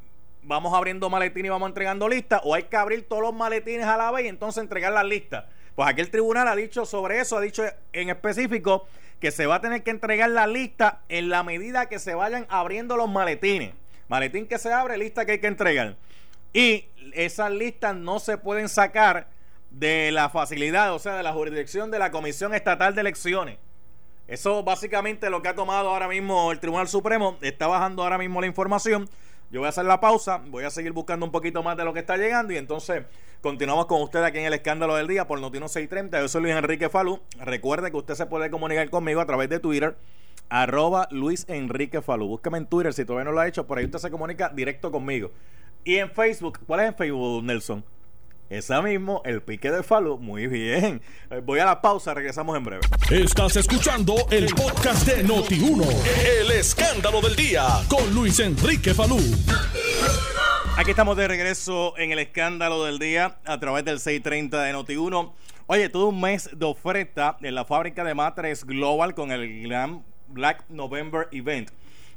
[0.46, 3.98] vamos abriendo maletines y vamos entregando listas, o hay que abrir todos los maletines a
[3.98, 5.46] la vez y entonces entregar las listas.
[5.76, 8.88] Pues aquí el tribunal ha dicho sobre eso, ha dicho en específico
[9.20, 12.46] que se va a tener que entregar la lista en la medida que se vayan
[12.50, 13.74] abriendo los maletines.
[14.08, 15.96] Maletín que se abre, lista que hay que entregar.
[16.54, 19.28] Y esas listas no se pueden sacar
[19.76, 23.58] de la facilidad, o sea, de la jurisdicción de la Comisión Estatal de Elecciones.
[24.28, 27.38] Eso básicamente lo que ha tomado ahora mismo el Tribunal Supremo.
[27.42, 29.10] Está bajando ahora mismo la información.
[29.52, 31.94] Yo voy a hacer la pausa, voy a seguir buscando un poquito más de lo
[31.94, 33.04] que está llegando y entonces
[33.42, 36.22] continuamos con usted aquí en el escándalo del día por Notino 630.
[36.22, 37.22] Yo soy Luis Enrique Falú.
[37.40, 39.96] Recuerde que usted se puede comunicar conmigo a través de Twitter,
[40.50, 42.28] arroba Luis Enrique Falú.
[42.28, 44.90] Búsqueme en Twitter si todavía no lo ha hecho, por ahí usted se comunica directo
[44.90, 45.32] conmigo.
[45.84, 47.86] Y en Facebook, ¿cuál es en Facebook, Nelson?
[48.50, 50.20] Esa mismo, el pique de Falú.
[50.20, 51.02] Muy bien.
[51.32, 52.82] Eh, voy a la pausa, regresamos en breve.
[53.10, 55.84] Estás escuchando el podcast de Noti1.
[56.40, 59.18] El escándalo del día con Luis Enrique Falú.
[60.78, 65.34] Aquí estamos de regreso en el escándalo del día a través del 630 de Noti1.
[65.66, 70.04] Oye, todo un mes de oferta en la fábrica de matres Global con el Glam
[70.28, 71.72] Black November Event.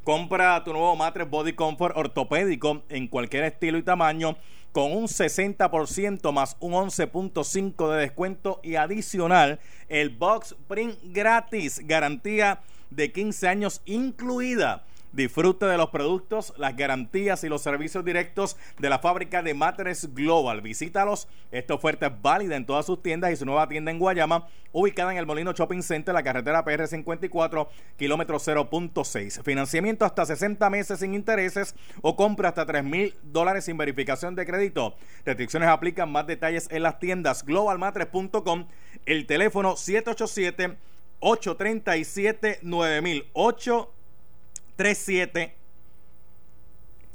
[0.05, 4.37] Compra tu nuevo matres Body Comfort ortopédico en cualquier estilo y tamaño
[4.72, 12.61] con un 60% más un 11.5 de descuento y adicional el box print gratis, garantía
[12.90, 14.85] de 15 años incluida.
[15.12, 20.14] Disfrute de los productos, las garantías y los servicios directos de la fábrica de Matres
[20.14, 20.61] Global.
[20.61, 21.29] Visítalos.
[21.51, 25.12] Esta oferta es válida en todas sus tiendas y su nueva tienda en Guayama, ubicada
[25.12, 29.42] en el Molino Shopping Center, la carretera PR 54, kilómetro 0.6.
[29.42, 34.44] Financiamiento hasta 60 meses sin intereses o compra hasta 3 mil dólares sin verificación de
[34.44, 34.94] crédito.
[35.25, 36.12] Restricciones aplican.
[36.12, 38.66] Más detalles en las tiendas globalmatres.com.
[39.07, 40.77] El teléfono 787
[41.21, 43.27] 837 9000
[44.79, 45.55] 8 37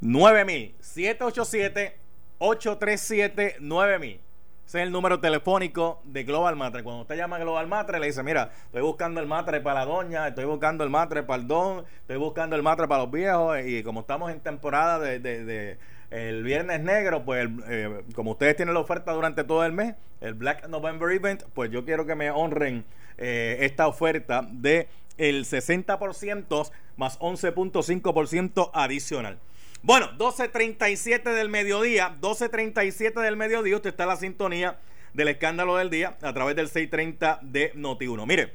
[0.02, 1.97] 9000 787
[2.39, 4.19] 837 9000
[4.65, 6.84] ese es el número telefónico de Global Matre.
[6.84, 9.86] Cuando usted llama a Global Matre, le dice, mira, estoy buscando el matre para la
[9.86, 13.58] doña, estoy buscando el matre para el don, estoy buscando el matre para los viejos.
[13.65, 15.78] Y como estamos en temporada de,
[16.12, 20.34] el Viernes Negro, pues eh, como ustedes tienen la oferta durante todo el mes, el
[20.34, 22.86] Black November Event, pues yo quiero que me honren
[23.17, 29.39] eh, esta oferta de el 60% más 11.5% adicional.
[29.82, 34.80] Bueno, 12.37 del mediodía, 12.37 del mediodía, usted está en la sintonía
[35.13, 38.26] del escándalo del día a través del 6.30 de Noti1.
[38.26, 38.54] Mire,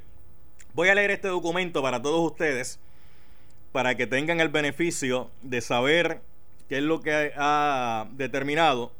[0.73, 2.79] voy a leer este documento para todos ustedes,
[3.71, 6.21] para que tengan el beneficio de saber
[6.67, 8.91] qué es lo que ha determinado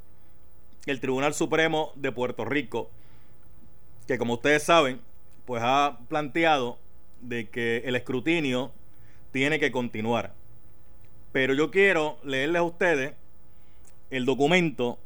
[0.86, 2.89] el Tribunal Supremo de Puerto Rico,
[4.08, 5.02] que como ustedes saben,
[5.45, 6.78] pues ha planteado
[7.21, 8.71] de que el escrutinio
[9.32, 10.34] tiene que continuar.
[11.32, 13.13] Pero yo quiero leerles a ustedes
[14.10, 14.97] el documento.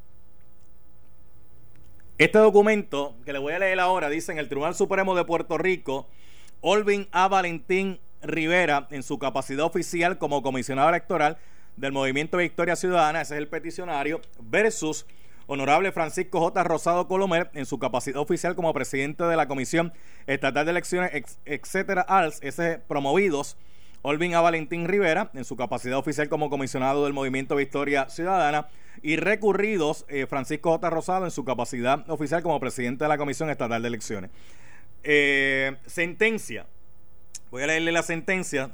[2.17, 5.58] Este documento que le voy a leer ahora dice en el Tribunal Supremo de Puerto
[5.58, 6.08] Rico,
[6.62, 7.28] Olvin A.
[7.28, 11.38] Valentín Rivera, en su capacidad oficial como comisionado electoral
[11.76, 15.06] del Movimiento Victoria Ciudadana, ese es el peticionario, versus
[15.54, 16.63] Honorable Francisco J.
[16.63, 19.94] Rosado Colomer, en su capacidad oficial como presidente de la Comisión
[20.26, 21.12] Estatal de Elecciones,
[21.46, 23.56] etcétera, ALS, ese promovidos.
[24.02, 28.68] Olvin a Valentín Rivera, en su capacidad oficial como comisionado del Movimiento Victoria Ciudadana,
[29.04, 30.89] y recurridos eh, Francisco J.
[30.89, 34.32] Rosado en su capacidad oficial como presidente de la Comisión Estatal de Elecciones.
[35.04, 36.66] Eh, sentencia.
[37.52, 38.72] Voy a leerle la sentencia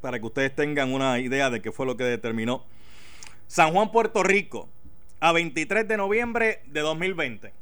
[0.00, 2.64] para que ustedes tengan una idea de qué fue lo que determinó.
[3.46, 4.70] San Juan, Puerto Rico,
[5.22, 7.52] a 23 de noviembre de 2020.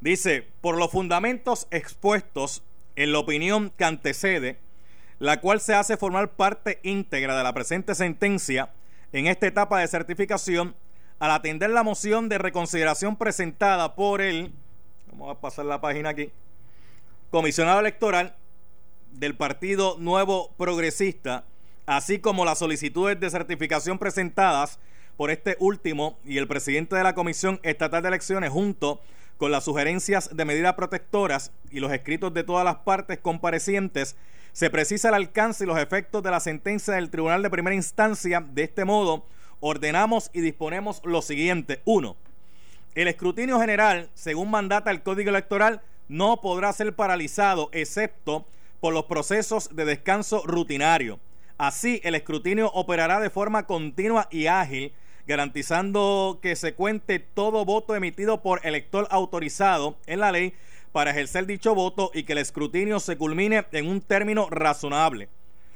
[0.00, 2.62] Dice, por los fundamentos expuestos
[2.96, 4.56] en la opinión que antecede,
[5.18, 8.70] la cual se hace formar parte íntegra de la presente sentencia
[9.12, 10.74] en esta etapa de certificación,
[11.18, 14.50] al atender la moción de reconsideración presentada por el,
[15.12, 16.30] vamos a pasar la página aquí,
[17.30, 18.34] comisionado electoral
[19.12, 21.44] del Partido Nuevo Progresista,
[21.84, 24.78] así como las solicitudes de certificación presentadas
[25.20, 29.02] por este último y el presidente de la Comisión Estatal de Elecciones junto
[29.36, 34.16] con las sugerencias de medidas protectoras y los escritos de todas las partes comparecientes,
[34.52, 38.40] se precisa el alcance y los efectos de la sentencia del Tribunal de Primera Instancia.
[38.40, 39.26] De este modo,
[39.60, 41.82] ordenamos y disponemos lo siguiente.
[41.84, 42.16] Uno,
[42.94, 48.46] el escrutinio general, según mandata el Código Electoral, no podrá ser paralizado excepto
[48.80, 51.20] por los procesos de descanso rutinario.
[51.58, 54.94] Así, el escrutinio operará de forma continua y ágil
[55.30, 60.54] garantizando que se cuente todo voto emitido por elector autorizado en la ley
[60.90, 65.28] para ejercer dicho voto y que el escrutinio se culmine en un término razonable.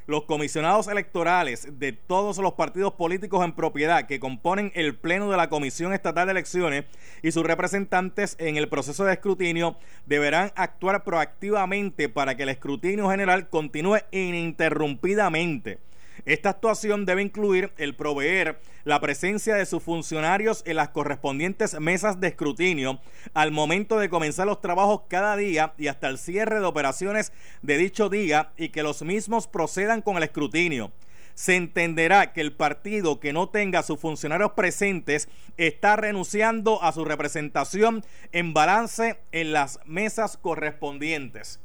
[0.08, 5.36] Los comisionados electorales de todos los partidos políticos en propiedad que componen el Pleno de
[5.36, 6.86] la Comisión Estatal de Elecciones
[7.22, 13.08] y sus representantes en el proceso de escrutinio deberán actuar proactivamente para que el escrutinio
[13.08, 15.78] general continúe ininterrumpidamente
[16.26, 22.20] esta actuación debe incluir el proveer la presencia de sus funcionarios en las correspondientes mesas
[22.20, 23.00] de escrutinio
[23.34, 27.32] al momento de comenzar los trabajos cada día y hasta el cierre de operaciones
[27.62, 30.92] de dicho día y que los mismos procedan con el escrutinio
[31.34, 36.92] se entenderá que el partido que no tenga a sus funcionarios presentes está renunciando a
[36.92, 41.58] su representación en balance en las mesas correspondientes.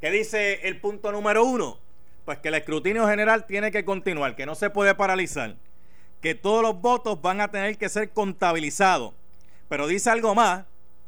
[0.00, 1.83] ¿Qué dice el punto número uno?
[2.24, 5.56] Pues que el escrutinio general tiene que continuar, que no se puede paralizar,
[6.20, 9.12] que todos los votos van a tener que ser contabilizados.
[9.68, 10.64] Pero dice algo más,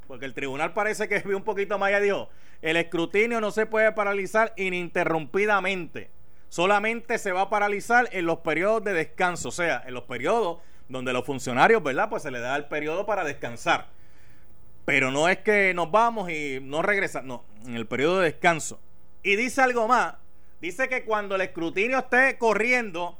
[0.07, 2.29] porque el tribunal parece que vio un poquito más allá, dijo,
[2.63, 6.11] el escrutinio no se puede paralizar ininterrumpidamente,
[6.49, 10.59] solamente se va a paralizar en los periodos de descanso, o sea, en los periodos
[10.89, 12.09] donde los funcionarios, ¿verdad?
[12.09, 13.89] Pues se les da el periodo para descansar.
[14.85, 18.81] Pero no es que nos vamos y no regresan, no, en el periodo de descanso.
[19.23, 20.15] Y dice algo más,
[20.67, 23.17] dice que cuando el escrutinio esté corriendo,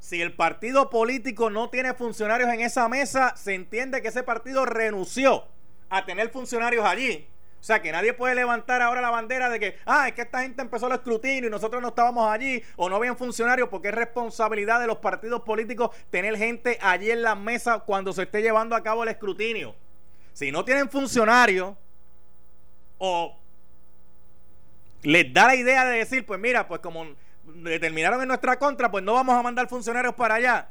[0.00, 4.64] si el partido político no tiene funcionarios en esa mesa, se entiende que ese partido
[4.64, 5.44] renunció
[5.90, 7.26] a tener funcionarios allí.
[7.60, 10.40] O sea, que nadie puede levantar ahora la bandera de que, ah, es que esta
[10.40, 13.94] gente empezó el escrutinio y nosotros no estábamos allí o no habían funcionarios porque es
[13.94, 18.74] responsabilidad de los partidos políticos tener gente allí en la mesa cuando se esté llevando
[18.74, 19.74] a cabo el escrutinio.
[20.32, 21.74] Si no tienen funcionarios
[22.98, 23.36] o
[25.06, 27.06] les da la idea de decir, pues mira, pues como
[27.44, 30.68] determinaron en nuestra contra, pues no vamos a mandar funcionarios para allá.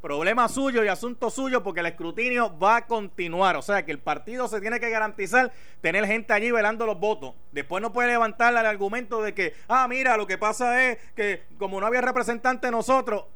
[0.00, 3.54] Problema suyo y asunto suyo porque el escrutinio va a continuar.
[3.54, 7.34] O sea que el partido se tiene que garantizar tener gente allí velando los votos.
[7.52, 11.44] Después no puede levantar el argumento de que, ah, mira, lo que pasa es que
[11.56, 13.26] como no había representante nosotros,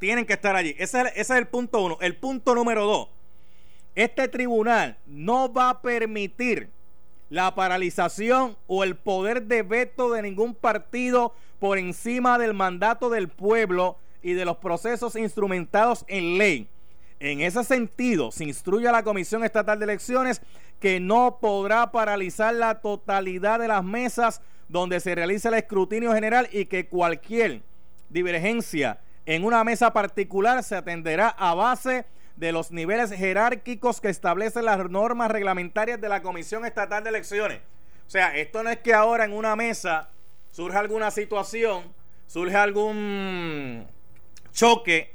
[0.00, 0.74] tienen que estar allí.
[0.78, 1.96] Ese es, ese es el punto uno.
[2.00, 3.08] El punto número dos.
[3.94, 6.70] Este tribunal no va a permitir
[7.32, 13.28] la paralización o el poder de veto de ningún partido por encima del mandato del
[13.28, 16.68] pueblo y de los procesos instrumentados en ley.
[17.20, 20.42] En ese sentido, se instruye a la Comisión Estatal de Elecciones
[20.78, 26.50] que no podrá paralizar la totalidad de las mesas donde se realiza el escrutinio general
[26.52, 27.62] y que cualquier
[28.10, 32.04] divergencia en una mesa particular se atenderá a base de
[32.36, 37.60] los niveles jerárquicos que establecen las normas reglamentarias de la Comisión Estatal de Elecciones.
[38.06, 40.08] O sea, esto no es que ahora en una mesa
[40.50, 41.92] surja alguna situación,
[42.26, 43.86] surge algún
[44.52, 45.14] choque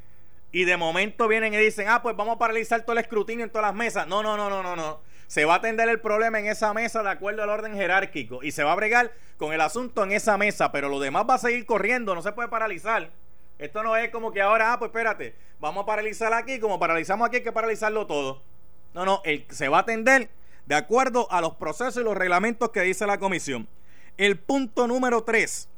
[0.52, 3.52] y de momento vienen y dicen, ah, pues vamos a paralizar todo el escrutinio en
[3.52, 4.08] todas las mesas.
[4.08, 5.02] No, no, no, no, no, no.
[5.28, 8.52] Se va a atender el problema en esa mesa de acuerdo al orden jerárquico y
[8.52, 11.40] se va a bregar con el asunto en esa mesa, pero lo demás va a
[11.40, 13.12] seguir corriendo, no se puede paralizar.
[13.60, 17.28] Esto no es como que ahora, ah, pues espérate, vamos a paralizar aquí, como paralizamos
[17.28, 18.44] aquí hay que paralizarlo todo.
[18.94, 20.30] No, no, se va a atender
[20.66, 23.68] de acuerdo a los procesos y los reglamentos que dice la comisión.
[24.18, 25.70] El punto número tres,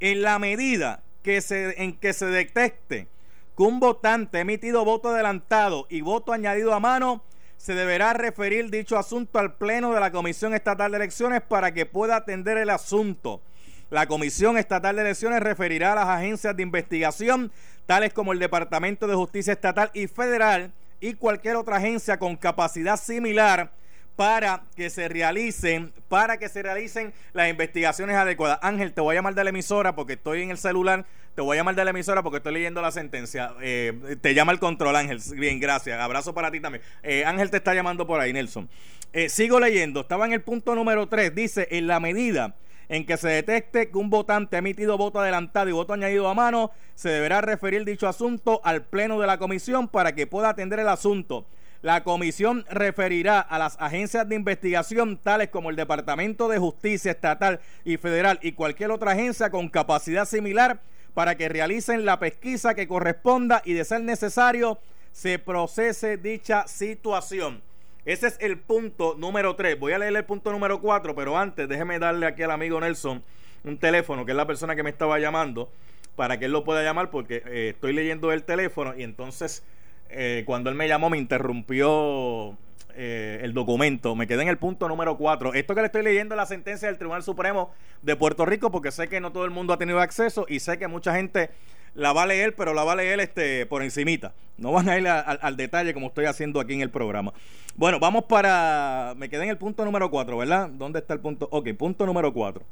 [0.00, 3.08] en la medida que se, en que se detecte
[3.56, 7.22] que un votante ha emitido voto adelantado y voto añadido a mano,
[7.56, 11.86] se deberá referir dicho asunto al Pleno de la Comisión Estatal de Elecciones para que
[11.86, 13.40] pueda atender el asunto.
[13.88, 17.52] La Comisión Estatal de Elecciones referirá a las agencias de investigación,
[17.86, 22.96] tales como el Departamento de Justicia Estatal y Federal, y cualquier otra agencia con capacidad
[22.96, 23.70] similar
[24.16, 28.58] para que se realicen, para que se realicen las investigaciones adecuadas.
[28.62, 31.04] Ángel, te voy a llamar de la emisora porque estoy en el celular.
[31.34, 33.54] Te voy a llamar de la emisora porque estoy leyendo la sentencia.
[33.60, 35.20] Eh, te llama el control, Ángel.
[35.36, 36.00] Bien, gracias.
[36.00, 36.82] Abrazo para ti también.
[37.02, 38.70] Eh, Ángel te está llamando por ahí, Nelson.
[39.12, 40.00] Eh, sigo leyendo.
[40.00, 41.34] Estaba en el punto número 3.
[41.34, 42.56] Dice, en la medida
[42.88, 46.34] en que se detecte que un votante ha emitido voto adelantado y voto añadido a
[46.34, 50.78] mano, se deberá referir dicho asunto al Pleno de la Comisión para que pueda atender
[50.78, 51.46] el asunto.
[51.82, 57.60] La comisión referirá a las agencias de investigación tales como el Departamento de Justicia Estatal
[57.84, 60.80] y Federal y cualquier otra agencia con capacidad similar
[61.14, 64.78] para que realicen la pesquisa que corresponda y de ser necesario
[65.12, 67.62] se procese dicha situación.
[68.06, 69.80] Ese es el punto número 3.
[69.80, 73.20] Voy a leer el punto número 4, pero antes déjeme darle aquí al amigo Nelson
[73.64, 75.72] un teléfono, que es la persona que me estaba llamando,
[76.14, 79.64] para que él lo pueda llamar, porque eh, estoy leyendo el teléfono y entonces
[80.08, 82.56] eh, cuando él me llamó me interrumpió
[82.94, 84.14] eh, el documento.
[84.14, 85.54] Me quedé en el punto número 4.
[85.54, 88.92] Esto que le estoy leyendo es la sentencia del Tribunal Supremo de Puerto Rico, porque
[88.92, 91.50] sé que no todo el mundo ha tenido acceso y sé que mucha gente
[91.96, 94.34] la va a leer, pero la va a leer este, por encimita.
[94.58, 97.32] No van a ir al detalle como estoy haciendo aquí en el programa.
[97.74, 99.14] Bueno, vamos para...
[99.16, 100.68] Me quedé en el punto número 4, ¿verdad?
[100.68, 101.48] ¿Dónde está el punto?
[101.50, 102.62] Ok, punto número 4.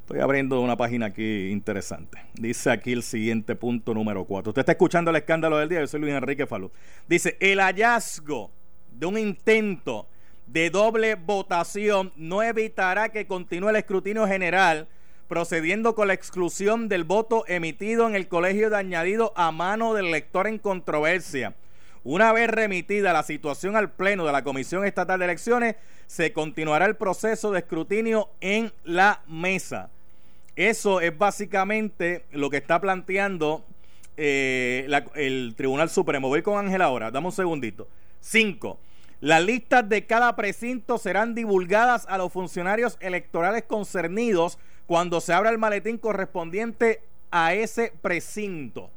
[0.00, 2.18] Estoy abriendo una página aquí interesante.
[2.34, 4.50] Dice aquí el siguiente punto número 4.
[4.50, 5.80] Usted está escuchando el escándalo del día.
[5.80, 6.70] Yo soy Luis Enrique Falú.
[7.08, 8.50] Dice, el hallazgo
[8.92, 10.06] de un intento
[10.46, 14.86] de doble votación no evitará que continúe el escrutinio general
[15.28, 20.06] procediendo con la exclusión del voto emitido en el colegio de añadido a mano del
[20.06, 21.54] elector en controversia.
[22.02, 26.84] Una vez remitida la situación al Pleno de la Comisión Estatal de Elecciones, se continuará
[26.84, 29.88] el proceso de escrutinio en la mesa.
[30.54, 33.64] Eso es básicamente lo que está planteando
[34.16, 36.28] eh, el Tribunal Supremo.
[36.28, 37.88] Voy con Ángel ahora, dame un segundito.
[38.20, 38.78] Cinco.
[39.20, 45.50] Las listas de cada precinto serán divulgadas a los funcionarios electorales concernidos cuando se abra
[45.50, 48.90] el maletín correspondiente a ese precinto.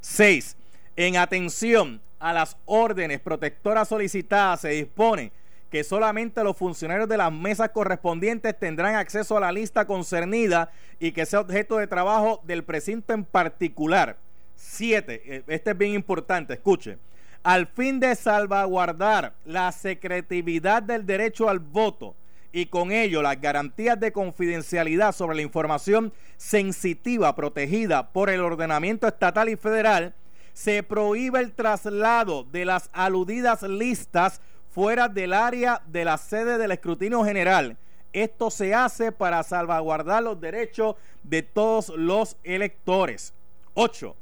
[0.00, 0.56] 6.
[0.96, 5.32] En atención a las órdenes protectoras solicitadas, se dispone
[5.70, 11.12] que solamente los funcionarios de las mesas correspondientes tendrán acceso a la lista concernida y
[11.12, 14.16] que sea objeto de trabajo del precinto en particular.
[14.56, 15.22] 7.
[15.24, 16.98] Eh, este es bien importante, escuche.
[17.42, 22.16] Al fin de salvaguardar la secretividad del derecho al voto,
[22.52, 29.06] y con ello las garantías de confidencialidad sobre la información sensitiva protegida por el ordenamiento
[29.06, 30.14] estatal y federal,
[30.52, 34.40] se prohíbe el traslado de las aludidas listas
[34.70, 37.76] fuera del área de la sede del escrutinio general.
[38.12, 43.32] Esto se hace para salvaguardar los derechos de todos los electores.
[43.74, 44.16] 8.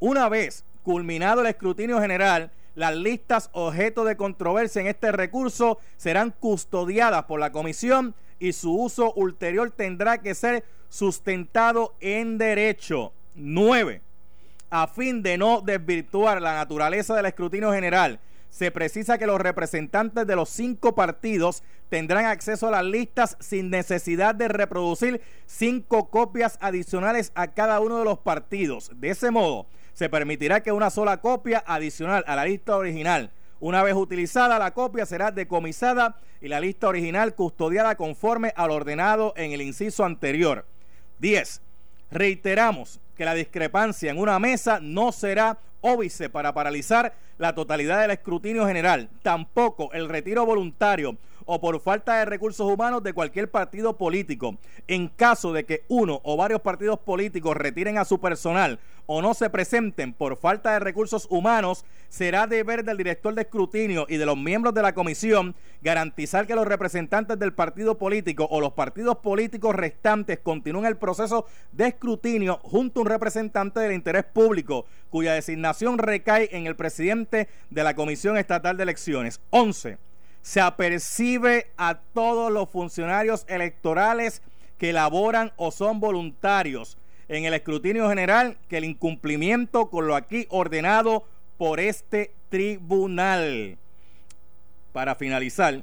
[0.00, 6.30] Una vez culminado el escrutinio general, las listas objeto de controversia en este recurso serán
[6.30, 13.12] custodiadas por la comisión y su uso ulterior tendrá que ser sustentado en derecho.
[13.34, 14.00] 9.
[14.70, 20.24] A fin de no desvirtuar la naturaleza del escrutinio general, se precisa que los representantes
[20.24, 26.56] de los cinco partidos tendrán acceso a las listas sin necesidad de reproducir cinco copias
[26.60, 28.92] adicionales a cada uno de los partidos.
[28.94, 29.66] De ese modo,
[29.98, 34.72] se permitirá que una sola copia adicional a la lista original, una vez utilizada, la
[34.72, 40.64] copia será decomisada y la lista original custodiada conforme al ordenado en el inciso anterior.
[41.18, 41.62] 10.
[42.12, 48.12] Reiteramos que la discrepancia en una mesa no será óbice para paralizar la totalidad del
[48.12, 51.16] escrutinio general, tampoco el retiro voluntario
[51.50, 54.58] o por falta de recursos humanos de cualquier partido político.
[54.86, 59.32] En caso de que uno o varios partidos políticos retiren a su personal o no
[59.32, 64.26] se presenten por falta de recursos humanos, será deber del director de escrutinio y de
[64.26, 69.16] los miembros de la comisión garantizar que los representantes del partido político o los partidos
[69.16, 75.32] políticos restantes continúen el proceso de escrutinio junto a un representante del interés público, cuya
[75.32, 79.40] designación recae en el presidente de la Comisión Estatal de Elecciones.
[79.48, 80.07] 11
[80.48, 84.40] se apercibe a todos los funcionarios electorales
[84.78, 86.96] que laboran o son voluntarios
[87.28, 91.26] en el escrutinio general que el incumplimiento con lo aquí ordenado
[91.58, 93.76] por este tribunal.
[94.94, 95.82] Para finalizar,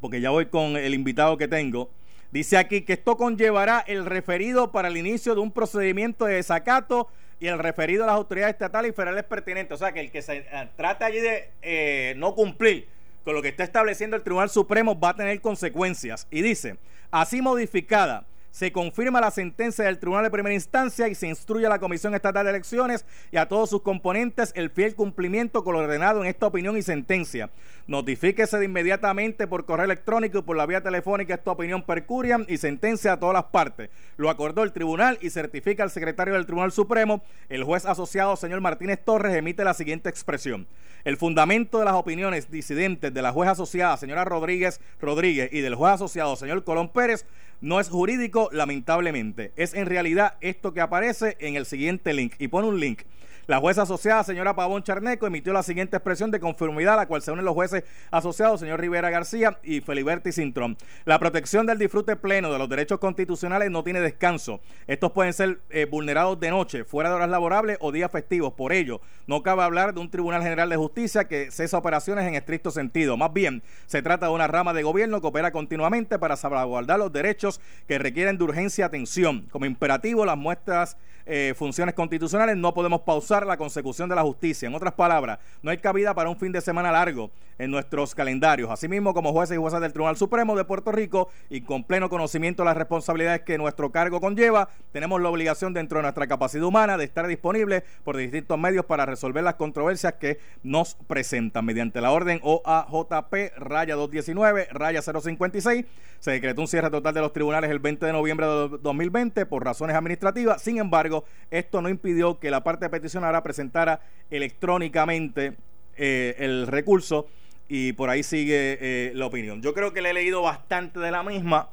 [0.00, 1.90] porque ya voy con el invitado que tengo,
[2.30, 7.08] dice aquí que esto conllevará el referido para el inicio de un procedimiento de desacato
[7.40, 9.74] y el referido a las autoridades estatales y federales pertinentes.
[9.74, 13.42] O sea, que el que se eh, trate allí de eh, no cumplir con lo
[13.42, 16.26] que está estableciendo el Tribunal Supremo va a tener consecuencias.
[16.30, 16.78] Y dice,
[17.10, 21.68] así modificada se confirma la sentencia del Tribunal de Primera Instancia y se instruye a
[21.68, 25.80] la Comisión Estatal de Elecciones y a todos sus componentes el fiel cumplimiento con lo
[25.80, 27.50] ordenado en esta opinión y sentencia.
[27.86, 32.46] Notifíquese de inmediatamente por correo electrónico y por la vía telefónica esta opinión per curiam
[32.48, 33.90] y sentencia a todas las partes.
[34.16, 37.22] Lo acordó el tribunal y certifica al secretario del Tribunal Supremo.
[37.48, 40.66] El juez asociado, señor Martínez Torres, emite la siguiente expresión.
[41.08, 45.74] El fundamento de las opiniones disidentes de la juez asociada, señora Rodríguez Rodríguez, y del
[45.74, 47.24] juez asociado, señor Colón Pérez,
[47.62, 49.52] no es jurídico, lamentablemente.
[49.56, 52.34] Es en realidad esto que aparece en el siguiente link.
[52.38, 53.04] Y pone un link
[53.48, 57.22] la jueza asociada, señora Pavón Charneco, emitió la siguiente expresión de conformidad a la cual
[57.22, 60.76] se unen los jueces asociados, señor Rivera García y Feliberti Cintrón.
[61.06, 64.60] La protección del disfrute pleno de los derechos constitucionales no tiene descanso.
[64.86, 68.52] Estos pueden ser eh, vulnerados de noche, fuera de horas laborables o días festivos.
[68.52, 72.34] Por ello, no cabe hablar de un Tribunal General de Justicia que cesa operaciones en
[72.34, 73.16] estricto sentido.
[73.16, 77.14] Más bien, se trata de una rama de gobierno que opera continuamente para salvaguardar los
[77.14, 79.48] derechos que requieren de urgencia atención.
[79.50, 80.98] Como imperativo, las muestras
[81.30, 84.66] eh, funciones constitucionales, no podemos pausar la consecución de la justicia.
[84.66, 88.70] En otras palabras, no hay cabida para un fin de semana largo en nuestros calendarios.
[88.70, 92.62] Asimismo, como jueces y juezas del Tribunal Supremo de Puerto Rico y con pleno conocimiento
[92.62, 96.96] de las responsabilidades que nuestro cargo conlleva, tenemos la obligación dentro de nuestra capacidad humana
[96.96, 101.66] de estar disponibles por distintos medios para resolver las controversias que nos presentan.
[101.66, 105.84] Mediante la orden OAJP raya 219 raya 056
[106.18, 109.64] se decretó un cierre total de los tribunales el 20 de noviembre de 2020 por
[109.64, 110.60] razones administrativas.
[110.60, 111.17] Sin embargo,
[111.50, 114.00] esto no impidió que la parte peticionaria presentara
[114.30, 115.54] electrónicamente
[115.96, 117.26] eh, el recurso
[117.68, 119.62] y por ahí sigue eh, la opinión.
[119.62, 121.68] Yo creo que le he leído bastante de la misma.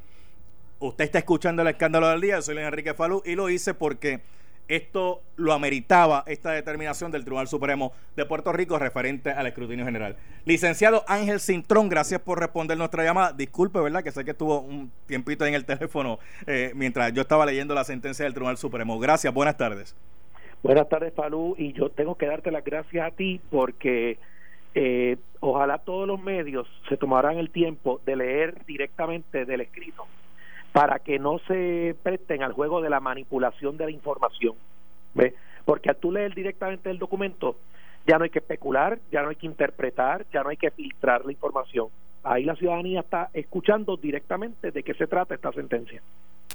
[0.79, 4.21] Usted está escuchando el escándalo del día, soy Enrique Falú y lo hice porque
[4.67, 10.15] esto lo ameritaba, esta determinación del Tribunal Supremo de Puerto Rico referente al escrutinio general.
[10.45, 13.33] Licenciado Ángel Cintrón, gracias por responder nuestra llamada.
[13.33, 14.03] Disculpe, ¿verdad?
[14.03, 17.83] Que sé que estuvo un tiempito en el teléfono eh, mientras yo estaba leyendo la
[17.83, 18.99] sentencia del Tribunal Supremo.
[18.99, 19.95] Gracias, buenas tardes.
[20.63, 24.17] Buenas tardes, Falú, y yo tengo que darte las gracias a ti porque
[24.73, 30.07] eh, ojalá todos los medios se tomaran el tiempo de leer directamente del escrito
[30.75, 34.55] para que no se presten al juego de la manipulación de la información.
[35.13, 35.33] ¿Ve?
[35.63, 37.55] Porque al tú leer directamente el documento,
[38.05, 41.23] ya no hay que especular, ya no hay que interpretar, ya no hay que filtrar
[41.23, 41.87] la información.
[42.25, 46.01] Ahí la ciudadanía está escuchando directamente de qué se trata esta sentencia.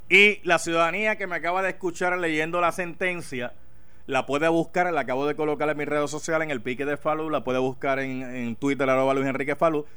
[0.07, 3.53] Y la ciudadanía que me acaba de escuchar leyendo la sentencia,
[4.05, 6.97] la puede buscar, la acabo de colocar en mis redes sociales, en el pique de
[6.97, 9.87] Falú, la puede buscar en, en Twitter, arroba Luis Enrique Falú,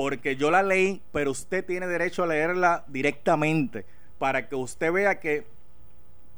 [0.00, 3.84] porque yo la leí, pero usted tiene derecho a leerla directamente
[4.18, 5.44] para que usted vea que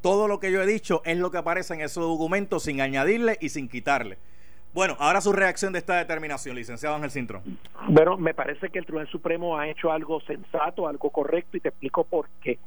[0.01, 3.39] todo lo que yo he dicho es lo que aparece en esos documentos sin añadirle
[3.41, 4.19] y sin quitarle.
[4.75, 7.43] Bueno, ahora su reacción de esta determinación, licenciado Ángel Cintrón.
[7.87, 11.69] Bueno, me parece que el Tribunal Supremo ha hecho algo sensato, algo correcto y te
[11.69, 12.59] explico por qué.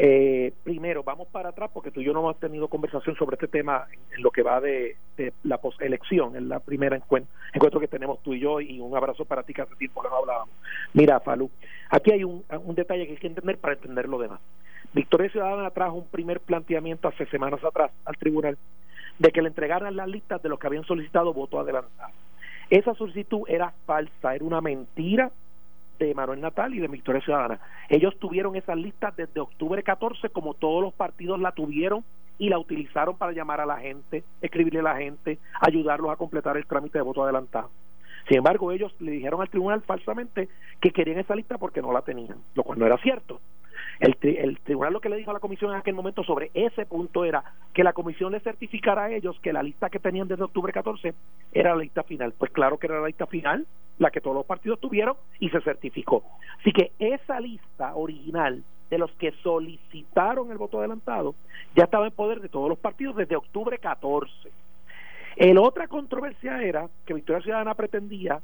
[0.00, 3.48] Eh, primero, vamos para atrás porque tú y yo no hemos tenido conversación sobre este
[3.48, 4.96] tema en, lo que va de,
[5.42, 9.24] la poselección, en la primera encuentro, encuentro que tenemos tú y yo y un abrazo
[9.24, 10.54] para ti que hace tiempo que no hablábamos.
[10.94, 11.50] Mira, Falú,
[11.90, 14.38] aquí hay un, un detalle que hay que entender para entender lo demás.
[14.92, 18.56] Victoria Ciudadana trajo un primer planteamiento hace semanas atrás al tribunal
[19.18, 22.12] de que le entregaran las listas de los que habían solicitado voto adelantado.
[22.70, 25.32] Esa solicitud era falsa, era una mentira
[25.98, 27.60] de Manuel Natal y de Victoria Ciudadana.
[27.88, 32.04] Ellos tuvieron esas listas desde octubre 14, como todos los partidos la tuvieron
[32.38, 36.56] y la utilizaron para llamar a la gente, escribirle a la gente, ayudarlos a completar
[36.56, 37.70] el trámite de voto adelantado.
[38.28, 40.48] Sin embargo, ellos le dijeron al tribunal falsamente
[40.80, 43.40] que querían esa lista porque no la tenían, lo cual no era cierto.
[44.00, 46.86] El, el, tribunal lo que le dijo a la comisión en aquel momento sobre ese
[46.86, 47.42] punto era
[47.72, 51.14] que la comisión le certificara a ellos que la lista que tenían desde octubre 14
[51.52, 52.32] era la lista final.
[52.38, 53.66] Pues claro que era la lista final,
[53.98, 56.22] la que todos los partidos tuvieron y se certificó.
[56.60, 61.34] Así que esa lista original de los que solicitaron el voto adelantado
[61.74, 64.30] ya estaba en poder de todos los partidos desde octubre 14.
[65.36, 68.40] El otra controversia era que Victoria Ciudadana pretendía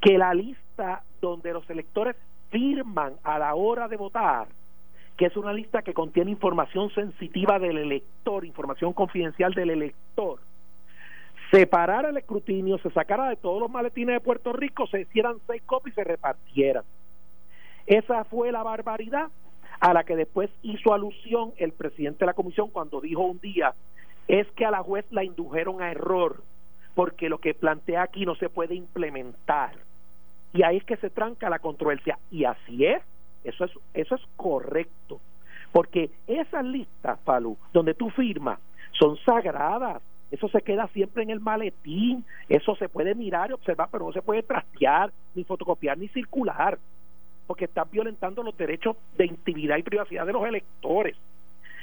[0.00, 2.16] que la lista donde los electores
[2.50, 4.48] firman a la hora de votar
[5.16, 10.40] que es una lista que contiene información sensitiva del elector, información confidencial del elector,
[11.50, 15.62] separara el escrutinio, se sacara de todos los maletines de Puerto Rico, se hicieran seis
[15.64, 16.84] copias y se repartieran.
[17.86, 19.28] Esa fue la barbaridad
[19.80, 23.74] a la que después hizo alusión el presidente de la comisión cuando dijo un día,
[24.26, 26.42] es que a la juez la indujeron a error,
[26.94, 29.72] porque lo que plantea aquí no se puede implementar.
[30.52, 32.18] Y ahí es que se tranca la controversia.
[32.30, 33.02] Y así es,
[33.44, 35.20] eso es, eso es correcto.
[35.70, 38.58] Porque esas listas, Falú, donde tú firmas,
[38.92, 40.02] son sagradas.
[40.30, 42.24] Eso se queda siempre en el maletín.
[42.48, 46.78] Eso se puede mirar y observar, pero no se puede trastear, ni fotocopiar, ni circular.
[47.46, 51.16] Porque estás violentando los derechos de intimidad y privacidad de los electores.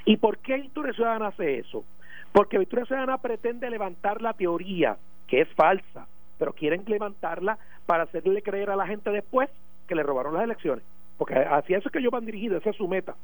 [0.05, 1.83] ¿Y por qué Victoria Ciudadana hace eso?
[2.31, 4.97] Porque Victoria Ciudadana pretende levantar la teoría,
[5.27, 6.07] que es falsa,
[6.39, 9.49] pero quieren levantarla para hacerle creer a la gente después
[9.87, 10.83] que le robaron las elecciones
[11.21, 13.15] porque hacia eso es que ellos van dirigidos, esa es su meta.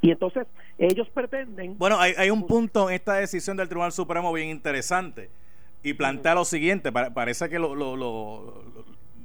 [0.00, 0.46] Y entonces
[0.78, 1.76] ellos pretenden...
[1.78, 5.30] Bueno, hay, hay un punto en esta decisión del Tribunal Supremo bien interesante
[5.82, 8.62] y plantea lo siguiente, parece que lo, lo,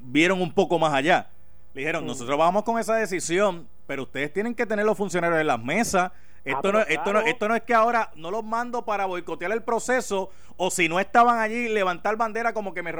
[0.05, 1.30] vieron un poco más allá.
[1.76, 5.45] Le dijeron, nosotros vamos con esa decisión, pero ustedes tienen que tener los funcionarios en
[5.45, 6.11] las mesas.
[6.11, 6.13] Ah,
[6.45, 9.61] esto, no, esto, no, esto no es que ahora no los mando para boicotear el
[9.61, 12.91] proceso o si no estaban allí levantar bandera como que me...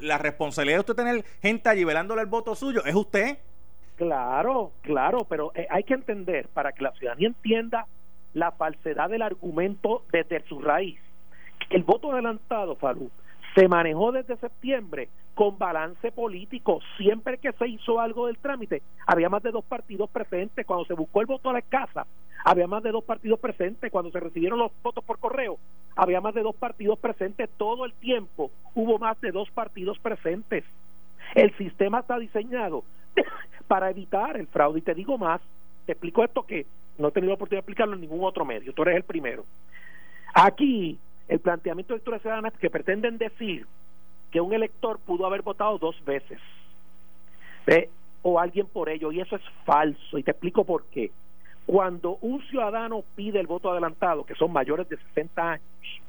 [0.00, 3.38] La responsabilidad de usted tener gente allí velándole el voto suyo es usted.
[4.02, 7.86] Claro, claro, pero eh, hay que entender, para que la ciudadanía entienda
[8.34, 10.98] la falsedad del argumento desde su raíz,
[11.70, 13.12] el voto adelantado, Falú,
[13.54, 16.80] se manejó desde septiembre con balance político.
[16.96, 20.66] Siempre que se hizo algo del trámite, había más de dos partidos presentes.
[20.66, 22.04] Cuando se buscó el voto a la casa,
[22.44, 23.92] había más de dos partidos presentes.
[23.92, 25.58] Cuando se recibieron los votos por correo,
[25.94, 27.48] había más de dos partidos presentes.
[27.56, 30.64] Todo el tiempo hubo más de dos partidos presentes.
[31.36, 32.82] El sistema está diseñado
[33.68, 34.80] para evitar el fraude.
[34.80, 35.40] Y te digo más,
[35.86, 36.66] te explico esto que
[36.98, 39.44] no he tenido la oportunidad de explicarlo en ningún otro medio, tú eres el primero.
[40.34, 40.98] Aquí,
[41.28, 43.66] el planteamiento de lecturas ciudadanas que pretenden decir
[44.30, 46.38] que un elector pudo haber votado dos veces,
[48.22, 51.10] o alguien por ello, y eso es falso, y te explico por qué.
[51.66, 56.00] Cuando un ciudadano pide el voto adelantado, que son mayores de 60 años,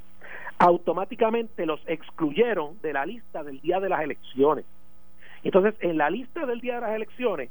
[0.58, 4.66] automáticamente los excluyeron de la lista del día de las elecciones.
[5.44, 7.50] Entonces, en la lista del día de las elecciones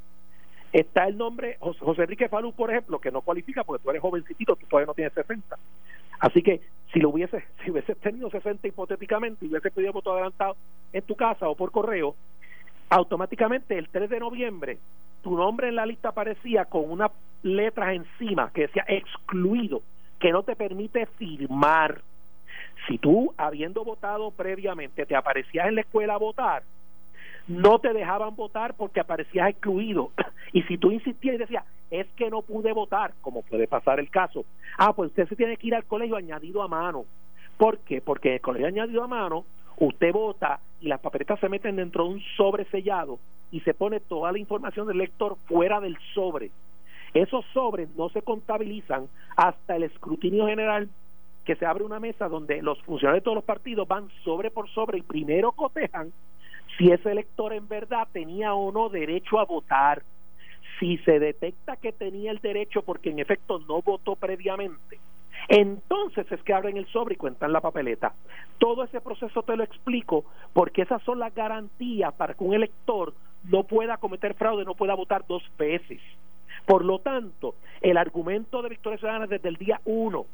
[0.72, 4.56] está el nombre José Enrique Falú, por ejemplo, que no cualifica porque tú eres jovencito,
[4.56, 5.56] tú todavía no tienes 60.
[6.20, 6.60] Así que
[6.92, 10.56] si lo hubiese, si hubieses tenido 60 hipotéticamente y hubiese pedido voto adelantado
[10.92, 12.14] en tu casa o por correo,
[12.88, 14.78] automáticamente el 3 de noviembre
[15.22, 17.10] tu nombre en la lista aparecía con unas
[17.42, 19.82] letras encima que decía excluido,
[20.18, 22.02] que no te permite firmar.
[22.88, 26.64] Si tú, habiendo votado previamente, te aparecías en la escuela a votar,
[27.48, 30.10] no te dejaban votar porque aparecías excluido.
[30.54, 34.10] Y si tú insistías y decías, es que no pude votar, como puede pasar el
[34.10, 34.44] caso,
[34.76, 37.06] ah, pues usted se tiene que ir al colegio añadido a mano.
[37.56, 38.02] ¿Por qué?
[38.02, 39.46] Porque en el colegio añadido a mano,
[39.78, 43.18] usted vota y las papeletas se meten dentro de un sobre sellado
[43.50, 46.50] y se pone toda la información del lector fuera del sobre.
[47.14, 50.88] Esos sobres no se contabilizan hasta el escrutinio general
[51.44, 54.68] que se abre una mesa donde los funcionarios de todos los partidos van sobre por
[54.70, 56.12] sobre y primero cotejan
[56.76, 60.02] si ese elector en verdad tenía o no derecho a votar.
[60.78, 64.98] Si se detecta que tenía el derecho porque en efecto no votó previamente,
[65.48, 68.14] entonces es que abren el sobre y cuentan la papeleta.
[68.58, 73.12] Todo ese proceso te lo explico porque esas son las garantías para que un elector
[73.44, 76.00] no pueda cometer fraude, no pueda votar dos veces.
[76.66, 80.26] Por lo tanto, el argumento de Victoria Ciudadana desde el día uno,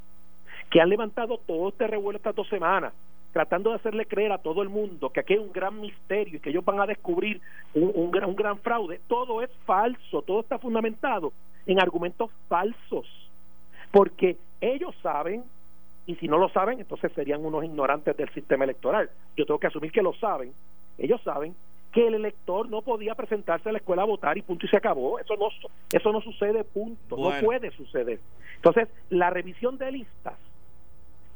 [0.70, 2.92] que han levantado todo este revuelo estas dos semanas,
[3.32, 6.40] tratando de hacerle creer a todo el mundo que aquí hay un gran misterio y
[6.40, 7.40] que ellos van a descubrir
[7.74, 11.32] un, un, gran, un gran fraude, todo es falso, todo está fundamentado
[11.66, 13.06] en argumentos falsos,
[13.90, 15.44] porque ellos saben,
[16.06, 19.10] y si no lo saben, entonces serían unos ignorantes del sistema electoral.
[19.36, 20.52] Yo tengo que asumir que lo saben,
[20.96, 21.54] ellos saben
[21.92, 24.76] que el elector no podía presentarse a la escuela a votar y punto y se
[24.76, 25.18] acabó.
[25.18, 25.48] Eso no,
[25.90, 27.16] eso no sucede, punto.
[27.16, 28.20] No puede suceder.
[28.56, 30.34] Entonces, la revisión de listas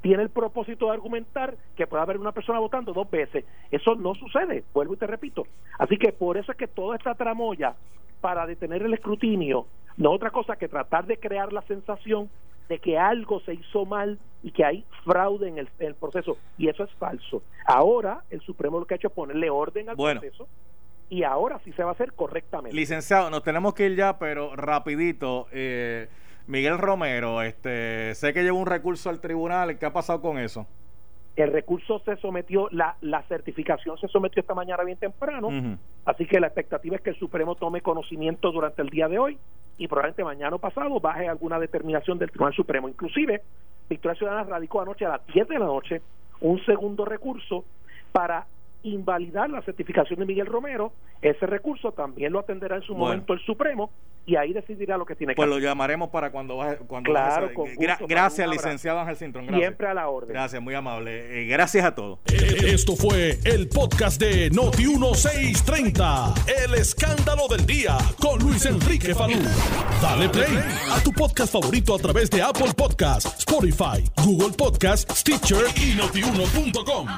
[0.03, 3.45] tiene el propósito de argumentar que puede haber una persona votando dos veces.
[3.71, 5.47] Eso no sucede, vuelvo y te repito.
[5.79, 7.75] Así que por eso es que toda esta tramoya
[8.21, 12.31] para detener el escrutinio no otra cosa que tratar de crear la sensación
[12.69, 16.85] de que algo se hizo mal y que hay fraude en el, proceso y eso
[16.85, 17.43] es falso.
[17.67, 20.49] Ahora el Supremo lo que ha hecho es ponerle orden al proceso
[21.11, 22.75] y ahora sí se va a hacer correctamente.
[22.75, 25.47] Licenciado, nos tenemos que ir ya, pero rapidito.
[25.53, 26.09] Eh,
[26.47, 29.79] Miguel Romero, este, sé que lleva un recurso al tribunal.
[29.79, 30.67] ¿Qué ha pasado con eso?
[31.37, 35.49] El recurso se sometió, la, la certificación se sometió esta mañana bien temprano,
[36.05, 39.39] así que la expectativa es que el Supremo tome conocimiento durante el día de hoy
[39.79, 42.87] y probablemente mañana o pasado baje alguna determinación del Tribunal Supremo.
[42.87, 43.41] Inclusive,
[43.89, 46.03] Victoria Ciudadana radicó anoche a las 10 de la noche
[46.41, 47.65] un segundo recurso
[48.13, 48.47] para
[48.83, 53.41] invalidar la certificación de Miguel Romero, ese recurso también lo atenderá en su momento el
[53.41, 53.91] Supremo
[54.25, 55.55] y ahí decidirá lo que tiene que pues hacer.
[55.55, 56.79] Pues lo llamaremos para cuando vaya.
[56.79, 57.51] Cuando claro,
[58.07, 59.49] gracias, licenciado Ángel Cintrón.
[59.49, 60.31] Siempre a la orden.
[60.31, 61.43] Gracias, muy amable.
[61.43, 62.21] Eh, gracias a todos.
[62.27, 66.65] Esto fue el podcast de Noti1630.
[66.65, 69.39] El escándalo del día con Luis Enrique Falú.
[70.01, 70.59] Dale play
[70.91, 77.09] a tu podcast favorito a través de Apple Podcasts, Spotify, Google Podcasts, Stitcher y Notiuno.com.